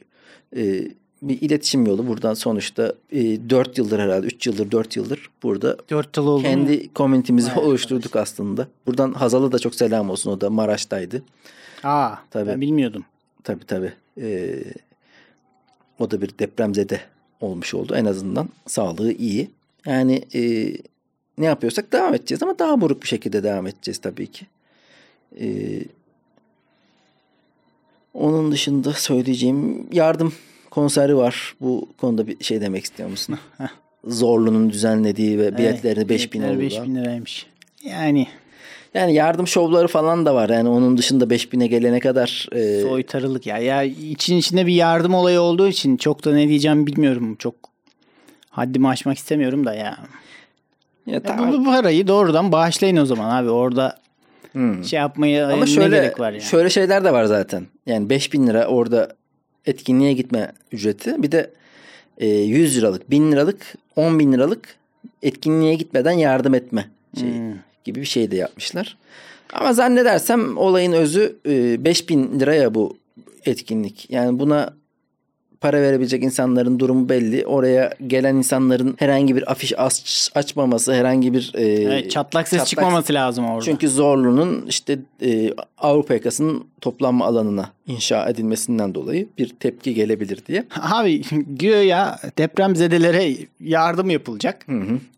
e, 0.56 0.92
bir 1.22 1.42
iletişim 1.42 1.86
yolu 1.86 2.08
buradan 2.08 2.34
sonuçta 2.34 2.94
e, 3.12 3.50
4 3.50 3.78
yıldır 3.78 4.00
herhalde 4.00 4.28
3 4.28 4.48
yıldır 4.48 4.72
4 4.72 4.96
yıldır 4.96 5.30
burada 5.44 5.78
4 5.90 6.18
yıl 6.18 6.28
oldu 6.28 6.44
kendi 6.44 6.94
komünitemizi 6.94 7.56
Vay 7.56 7.66
oluşturduk 7.66 8.16
aslında. 8.16 8.68
Buradan 8.88 9.14
Hazal'a 9.14 9.52
da 9.52 9.60
çok 9.60 9.76
selam 9.76 10.10
olsun. 10.10 10.32
O 10.32 10.42
da 10.42 10.50
Maraş'taydı. 10.50 11.24
Aa, 11.84 12.16
Tabii. 12.32 12.50
ben 12.50 12.62
bilmiyordum. 12.62 13.06
Tabii 13.44 13.66
tabii. 13.66 13.94
Ee, 14.22 14.64
o 16.00 16.12
da 16.12 16.22
bir 16.22 16.32
depremzede 16.40 17.02
olmuş 17.42 17.74
oldu. 17.74 17.96
En 17.96 18.06
azından 18.06 18.50
sağlığı 18.68 19.14
iyi. 19.14 19.50
Yani 19.86 20.22
e, 20.36 20.74
ne 21.38 21.46
yapıyorsak 21.46 21.92
devam 21.92 22.14
edeceğiz 22.14 22.44
ama 22.44 22.60
daha 22.60 22.82
buruk 22.82 23.02
bir 23.02 23.08
şekilde 23.08 23.44
devam 23.44 23.68
edeceğiz 23.68 23.98
tabii 23.98 24.28
ki. 24.28 24.46
Ee, 25.40 25.84
onun 28.14 28.52
dışında 28.52 28.94
söyleyeceğim 28.94 29.88
yardım 29.92 30.34
konseri 30.70 31.18
var. 31.18 31.56
Bu 31.62 31.90
konuda 31.98 32.28
bir 32.28 32.44
şey 32.44 32.62
demek 32.62 32.84
istiyor 32.84 33.10
musun? 33.10 33.40
Zorlu'nun 34.08 34.70
düzenlediği 34.70 35.40
ve 35.40 35.58
biletleri 35.58 36.10
5000 36.10 36.42
biletleri 36.42 36.56
oldu. 36.56 36.62
5000 36.62 36.96
liraymış. 36.96 37.46
Yani 37.84 38.28
Yani 38.94 39.14
yardım 39.14 39.48
şovları 39.48 39.88
falan 39.88 40.26
da 40.26 40.36
var. 40.36 40.50
Yani 40.50 40.70
onun 40.70 40.98
dışında 40.98 41.24
5000'e 41.26 41.68
gelene 41.68 42.00
kadar 42.00 42.48
e, 42.52 42.82
soytarılık 42.82 43.46
ya. 43.48 43.58
Ya 43.58 43.84
için 43.84 44.38
içinde 44.38 44.68
bir 44.68 44.74
yardım 44.74 45.14
olayı 45.14 45.42
olduğu 45.42 45.68
için 45.68 45.98
çok 45.98 46.26
da 46.26 46.34
ne 46.34 46.48
diyeceğim 46.48 46.88
bilmiyorum. 46.88 47.36
Çok 47.40 47.56
haddimi 48.50 48.88
aşmak 48.88 49.18
istemiyorum 49.18 49.66
da 49.66 49.74
ya. 49.74 49.98
ya 51.06 51.14
Ya 51.14 51.24
tamam. 51.24 51.52
bu, 51.54 51.60
bu 51.60 51.64
parayı 51.66 52.08
doğrudan 52.08 52.52
bağışlayın 52.52 52.98
o 52.98 53.06
zaman 53.06 53.36
abi. 53.44 53.50
Orada 53.50 54.02
Hmm. 54.52 54.84
şey 54.86 55.00
yapmaya 55.00 55.48
Ama 55.48 55.58
ne 55.66 55.68
şöyle 55.68 55.96
gerek 55.96 56.20
var 56.20 56.32
yani. 56.32 56.42
şöyle 56.42 56.70
şeyler 56.70 57.04
de 57.04 57.14
var 57.14 57.26
zaten. 57.26 57.68
Yani 57.86 58.10
5000 58.10 58.48
lira 58.48 58.66
orada 58.66 59.16
etkinliğe 59.66 60.14
gitme 60.14 60.52
ücreti. 60.72 61.24
Bir 61.24 61.32
de 61.32 61.52
e, 62.18 62.28
100 62.28 62.78
liralık, 62.78 63.12
1000 63.12 63.32
liralık, 63.32 63.74
10 63.96 64.20
bin 64.20 64.34
liralık 64.34 64.76
etkinliğe 65.24 65.74
gitmeden 65.74 66.12
yardım 66.12 66.54
etme 66.54 66.86
şeyi 67.20 67.34
Hmm. 67.34 67.54
Gibi 67.84 68.02
bir 68.02 68.06
şey 68.06 68.32
de 68.32 68.36
yapmışlar. 68.36 68.98
Ama 69.54 69.74
zannedersem 69.74 70.58
olayın 70.58 70.92
özü 70.92 71.40
e, 71.46 71.86
5000 71.86 72.40
liraya 72.40 72.74
bu 72.74 72.98
etkinlik. 73.46 74.10
Yani 74.10 74.40
buna 74.40 74.74
para 75.62 75.82
verebilecek 75.82 76.24
insanların 76.24 76.80
durumu 76.80 77.10
belli. 77.10 77.46
Oraya 77.46 77.94
gelen 78.08 78.36
insanların 78.36 78.96
herhangi 79.00 79.36
bir 79.36 79.52
afiş 79.52 79.74
aç, 79.80 80.30
açmaması, 80.36 80.94
herhangi 80.94 81.34
bir 81.34 81.52
e, 81.56 81.64
Evet, 81.64 82.12
çatlak 82.12 82.48
ses 82.48 82.60
çatlak- 82.60 82.68
çıkmaması 82.70 83.14
lazım 83.14 83.46
orada. 83.46 83.66
çünkü 83.66 83.90
Zorlu'nun 83.90 84.66
işte 84.68 85.00
e, 85.22 85.54
Avrupa 85.78 86.14
yakasının 86.14 86.64
toplanma 86.82 87.26
alanına 87.26 87.70
inşa 87.88 88.30
edilmesinden 88.30 88.96
dolayı 88.96 89.28
bir 89.38 89.50
tepki 89.50 89.94
gelebilir 89.94 90.46
diye. 90.48 90.66
Abi 90.82 91.22
güya 91.48 92.20
depremzedelere 92.38 93.36
yardım 93.60 94.10
yapılacak. 94.10 94.66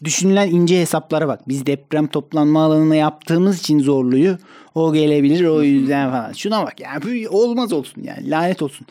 Düşünülen 0.03 0.49
ince 0.49 0.81
hesaplara 0.81 1.27
bak. 1.27 1.47
Biz 1.47 1.65
deprem 1.65 2.07
toplanma 2.07 2.63
alanına 2.63 2.95
yaptığımız 2.95 3.59
için 3.59 3.79
zorluyu 3.79 4.37
o 4.75 4.93
gelebilir 4.93 5.45
o 5.45 5.63
yüzden 5.63 6.11
falan. 6.11 6.33
Şuna 6.33 6.63
bak 6.63 6.79
yani 6.79 7.03
bu 7.03 7.37
olmaz 7.37 7.73
olsun 7.73 8.03
yani 8.03 8.29
lanet 8.29 8.61
olsun. 8.61 8.87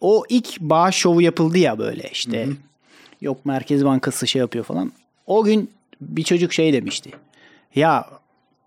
O 0.00 0.24
ilk 0.28 0.60
bağış 0.60 0.96
şovu 0.96 1.22
yapıldı 1.22 1.58
ya 1.58 1.78
böyle 1.78 2.08
işte. 2.12 2.48
Yok 3.20 3.46
Merkez 3.46 3.84
Bankası 3.84 4.26
şey 4.26 4.40
yapıyor 4.40 4.64
falan. 4.64 4.92
O 5.26 5.44
gün 5.44 5.70
bir 6.00 6.22
çocuk 6.22 6.52
şey 6.52 6.72
demişti. 6.72 7.10
Ya 7.74 8.06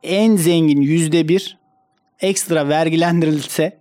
en 0.03 0.35
zengin 0.35 0.81
yüzde 0.81 1.27
bir 1.27 1.57
ekstra 2.21 2.69
vergilendirilse 2.69 3.77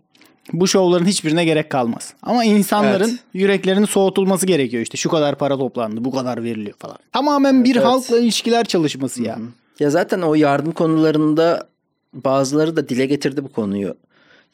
bu 0.52 0.68
şovların 0.68 1.06
hiçbirine 1.06 1.44
gerek 1.44 1.70
kalmaz. 1.70 2.14
Ama 2.22 2.44
insanların 2.44 3.08
Evet. 3.08 3.18
yüreklerinin 3.34 3.84
soğutulması 3.84 4.46
gerekiyor 4.46 4.82
işte. 4.82 4.96
Şu 4.96 5.08
kadar 5.08 5.38
para 5.38 5.58
toplandı, 5.58 6.04
bu 6.04 6.10
kadar 6.10 6.44
veriliyor 6.44 6.76
falan. 6.78 6.96
Tamamen 7.12 7.64
bir 7.64 7.76
Evet. 7.76 7.84
halkla 7.86 8.18
ilişkiler 8.18 8.64
çalışması 8.64 9.22
ya. 9.22 9.38
Ya 9.80 9.90
zaten 9.90 10.20
o 10.20 10.34
yardım 10.34 10.72
konularında 10.72 11.68
bazıları 12.14 12.76
da 12.76 12.88
dile 12.88 13.06
getirdi 13.06 13.44
bu 13.44 13.48
konuyu. 13.52 13.94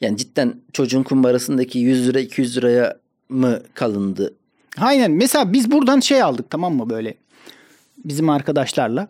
Yani 0.01 0.17
cidden 0.17 0.53
çocuğun 0.73 1.03
kumbarasındaki 1.03 1.79
100 1.79 2.07
lira 2.07 2.19
200 2.19 2.57
liraya 2.57 2.97
mı 3.29 3.59
kalındı? 3.73 4.33
Aynen. 4.77 5.11
Mesela 5.11 5.53
biz 5.53 5.71
buradan 5.71 5.99
şey 5.99 6.21
aldık 6.21 6.49
tamam 6.49 6.75
mı 6.75 6.89
böyle 6.89 7.13
bizim 8.05 8.29
arkadaşlarla. 8.29 9.07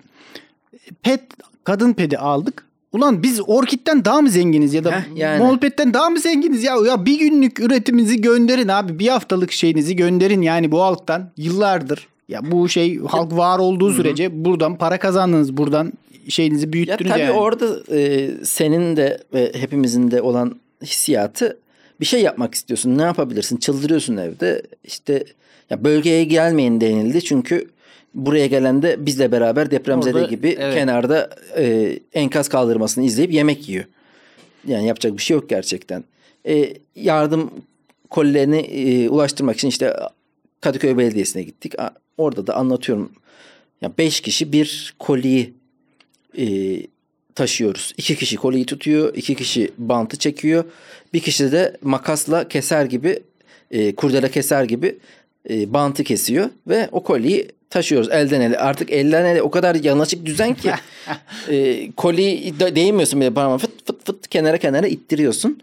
Pet, 1.02 1.22
kadın 1.64 1.94
pedi 1.94 2.18
aldık. 2.18 2.66
Ulan 2.92 3.24
biz 3.24 3.42
Orkid'den 3.48 4.06
daha 4.06 4.22
mı 4.22 4.30
zenginiz 4.30 4.74
ya 4.74 4.84
da 4.84 4.92
Heh, 4.92 5.18
yani. 5.18 5.40
Molpet'ten 5.44 5.94
daha 5.94 6.10
mı 6.10 6.20
zenginiz 6.20 6.64
ya? 6.64 6.76
Ya 6.88 7.06
bir 7.06 7.20
günlük 7.20 7.60
üretiminizi 7.60 8.22
gönderin 8.22 8.68
abi. 8.68 9.00
Bir 9.00 9.08
haftalık 9.08 9.52
şeyinizi 9.52 9.96
gönderin 9.96 10.42
yani 10.42 10.72
bu 10.72 10.82
halktan 10.82 11.32
yıllardır. 11.38 12.08
Ya 12.30 12.52
bu 12.52 12.70
şey 12.70 13.00
halk 13.00 13.38
var 13.38 13.60
olduğu 13.60 13.94
sürece 13.94 14.46
buradan 14.46 14.78
para 14.78 15.00
kazandınız. 15.00 15.58
Buradan 15.58 15.94
şeyinizi 16.30 16.66
Ya 16.66 16.74
büyüttünüz 16.74 17.12
tabii 17.12 17.22
yani. 17.22 17.32
orada 17.32 17.96
e, 17.98 18.30
senin 18.44 18.98
de 18.98 19.24
ve 19.34 19.52
hepimizin 19.56 20.12
de 20.12 20.22
olan 20.22 20.56
hissiyatı 20.82 21.60
bir 22.00 22.06
şey 22.06 22.22
yapmak 22.22 22.56
istiyorsun. 22.56 22.98
Ne 22.98 23.02
yapabilirsin? 23.02 23.58
Çıldırıyorsun 23.58 24.18
evde. 24.18 24.62
İşte 24.84 25.26
ya 25.70 25.84
bölgeye 25.84 26.24
gelmeyin 26.24 26.82
denildi 26.82 27.24
çünkü 27.24 27.70
buraya 28.14 28.48
gelen 28.48 28.82
de 28.82 29.06
bizle 29.06 29.32
beraber 29.32 29.72
depremzede 29.72 30.18
Orada, 30.18 30.30
gibi 30.30 30.56
evet. 30.60 30.74
kenarda 30.74 31.30
e, 31.58 32.00
enkaz 32.14 32.50
kaldırmasını 32.50 33.06
izleyip 33.06 33.34
yemek 33.34 33.70
yiyor. 33.70 33.86
Yani 34.68 34.88
yapacak 34.88 35.18
bir 35.18 35.22
şey 35.22 35.36
yok 35.36 35.50
gerçekten. 35.50 36.04
E, 36.48 36.74
yardım 36.96 37.52
kolilerini 38.10 38.58
e, 38.58 39.10
ulaştırmak 39.10 39.56
için 39.56 39.68
işte 39.68 39.94
Kadıköy 40.62 40.98
Belediyesi'ne 40.98 41.44
gittik. 41.44 41.80
A- 41.80 41.94
Orada 42.18 42.48
da 42.48 42.56
anlatıyorum. 42.56 43.12
Ya 43.82 43.92
beş 43.98 44.20
kişi 44.22 44.52
bir 44.52 44.96
koliyi 45.00 45.54
e, 46.38 46.46
taşıyoruz. 47.36 47.94
İki 47.98 48.16
kişi 48.16 48.36
koliyi 48.38 48.66
tutuyor, 48.66 49.16
iki 49.16 49.36
kişi 49.36 49.72
bantı 49.78 50.18
çekiyor. 50.18 50.64
Bir 51.14 51.20
kişi 51.20 51.52
de 51.52 51.78
makasla 51.82 52.48
keser 52.48 52.86
gibi, 52.86 53.20
e, 53.72 53.96
kurdele 53.96 54.32
keser 54.32 54.64
gibi 54.64 54.98
e, 55.50 55.74
bantı 55.74 56.04
kesiyor 56.04 56.50
ve 56.68 56.90
o 56.92 57.04
koliyi 57.04 57.48
taşıyoruz 57.70 58.10
elden 58.12 58.42
ele. 58.42 58.58
Artık 58.58 58.92
elden 58.92 59.26
ele 59.26 59.42
o 59.42 59.52
kadar 59.52 59.76
yanaşık 59.76 60.26
düzen 60.26 60.54
ki 60.54 60.72
e, 61.50 61.92
koliyi 61.92 62.60
de- 62.60 62.76
değmiyorsun 62.76 63.22
bile 63.22 63.34
parmağına 63.34 63.58
fıt 63.58 63.86
fıt 63.88 64.06
fıt 64.06 64.28
kenara 64.28 64.58
kenara 64.58 64.88
ittiriyorsun. 64.88 65.62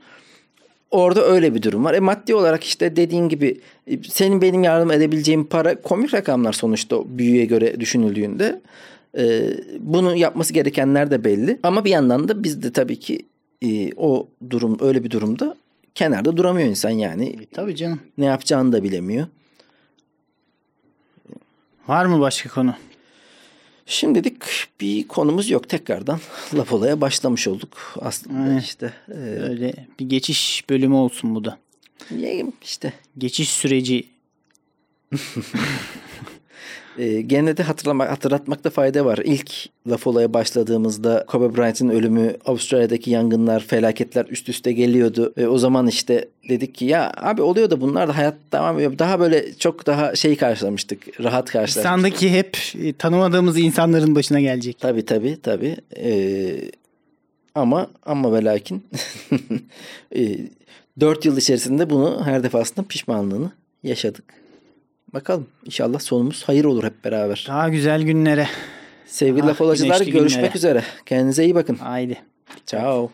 Orada 0.90 1.24
öyle 1.24 1.54
bir 1.54 1.62
durum 1.62 1.85
var. 1.85 1.94
E 1.94 2.00
maddi 2.00 2.35
olarak 2.35 2.64
işte 2.64 2.96
dediğin 2.96 3.28
gibi 3.28 3.61
e, 3.87 3.98
senin 4.11 4.42
benim 4.42 4.64
yardım 4.64 4.90
edebileceğim 4.90 5.44
para 5.44 5.82
komik 5.82 6.14
rakamlar 6.14 6.52
sonuçta 6.52 6.96
büyüye 7.06 7.44
göre 7.44 7.80
düşünüldüğünde. 7.80 8.61
E, 9.18 9.55
bunu 9.81 10.16
yapması 10.16 10.53
gerekenler 10.53 11.11
de 11.11 11.25
belli. 11.25 11.59
Ama 11.62 11.85
bir 11.85 11.90
yandan 11.90 12.29
da 12.29 12.44
biz 12.44 12.62
de 12.62 12.72
tabii 12.72 12.98
ki 13.01 13.27
e, 13.62 13.92
o 13.96 14.29
durum 14.51 14.77
öyle 14.81 15.05
bir 15.05 15.11
durumda 15.11 15.57
kenarda 15.94 16.37
duramıyor 16.37 16.68
insan 16.68 16.90
yani. 16.90 17.37
Tabii 17.53 17.77
canım. 17.77 18.01
Ne 18.18 18.25
yapacağını 18.25 18.72
da 18.72 18.83
bilemiyor. 18.83 19.27
Var 21.88 22.07
mı 22.07 22.20
başka 22.20 22.48
konu? 22.48 22.75
Şimdilik 23.87 24.35
bir 24.81 25.09
konumuz 25.09 25.51
yok 25.51 25.68
tekrardan. 25.68 26.20
Laf 26.55 26.72
olaya 26.72 27.01
başlamış 27.01 27.48
olduk 27.48 27.94
aslında 28.01 28.38
Aynen. 28.42 28.59
işte. 28.59 28.92
E, 29.09 29.12
Öyle 29.18 29.75
bir 30.01 30.09
geçiş 30.09 30.64
bölümü 30.70 30.94
olsun 30.94 31.35
bu 31.35 31.44
da. 31.44 31.59
işte 32.62 32.92
Geçiş 33.18 33.48
süreci 33.51 34.05
E, 36.98 37.20
gene 37.20 37.57
de 37.57 37.62
hatırlamak, 37.62 38.11
hatırlatmakta 38.11 38.70
fayda 38.70 39.05
var. 39.05 39.18
İlk 39.24 39.52
laf 39.87 40.07
olaya 40.07 40.35
başladığımızda 40.35 41.24
Kobe 41.26 41.57
Bryant'ın 41.57 41.88
ölümü, 41.88 42.37
Avustralya'daki 42.46 43.11
yangınlar, 43.11 43.61
felaketler 43.61 44.26
üst 44.28 44.48
üste 44.48 44.72
geliyordu. 44.72 45.33
Ve 45.37 45.48
o 45.48 45.59
zaman 45.59 45.87
işte 45.87 46.28
dedik 46.48 46.74
ki 46.74 46.85
ya 46.85 47.12
abi 47.16 47.42
oluyor 47.42 47.70
da 47.70 47.81
bunlar 47.81 48.09
da 48.09 48.16
hayat 48.16 48.35
devam 48.52 48.76
ediyor. 48.76 48.98
Daha 48.98 49.20
böyle 49.20 49.55
çok 49.55 49.87
daha 49.87 50.14
şey 50.14 50.37
karşılamıştık. 50.37 51.20
Rahat 51.20 51.50
karşılamıştık. 51.50 51.81
İnsandaki 51.85 52.31
hep 52.31 52.59
e, 52.83 52.92
tanımadığımız 52.92 53.59
insanların 53.59 54.14
başına 54.14 54.40
gelecek. 54.40 54.81
Tabii 54.81 55.05
tabii 55.05 55.38
tabii. 55.42 55.76
Ee, 55.96 56.70
ama 57.55 57.87
ama 58.07 58.33
ve 58.33 58.44
lakin 58.44 58.85
e, 60.16 60.38
4 61.00 61.24
yıl 61.24 61.37
içerisinde 61.37 61.90
bunu 61.90 62.22
her 62.24 62.42
defasında 62.42 62.87
pişmanlığını 62.88 63.50
yaşadık. 63.83 64.41
Bakalım 65.14 65.46
inşallah 65.64 65.98
sonumuz 66.01 66.42
hayır 66.46 66.64
olur 66.64 66.85
hep 66.85 67.05
beraber. 67.05 67.44
Daha 67.48 67.68
güzel 67.68 68.03
günlere. 68.03 68.48
Sevgili 69.07 69.42
Ah, 69.42 69.46
laf 69.48 69.61
olacılar 69.61 69.94
güneşli 69.96 70.12
görüşmek 70.12 70.42
günlere. 70.44 70.57
üzere. 70.57 70.83
Kendinize 71.07 71.44
iyi 71.44 71.55
bakın. 71.55 71.75
Haydi. 71.75 72.18
Ciao. 72.66 73.11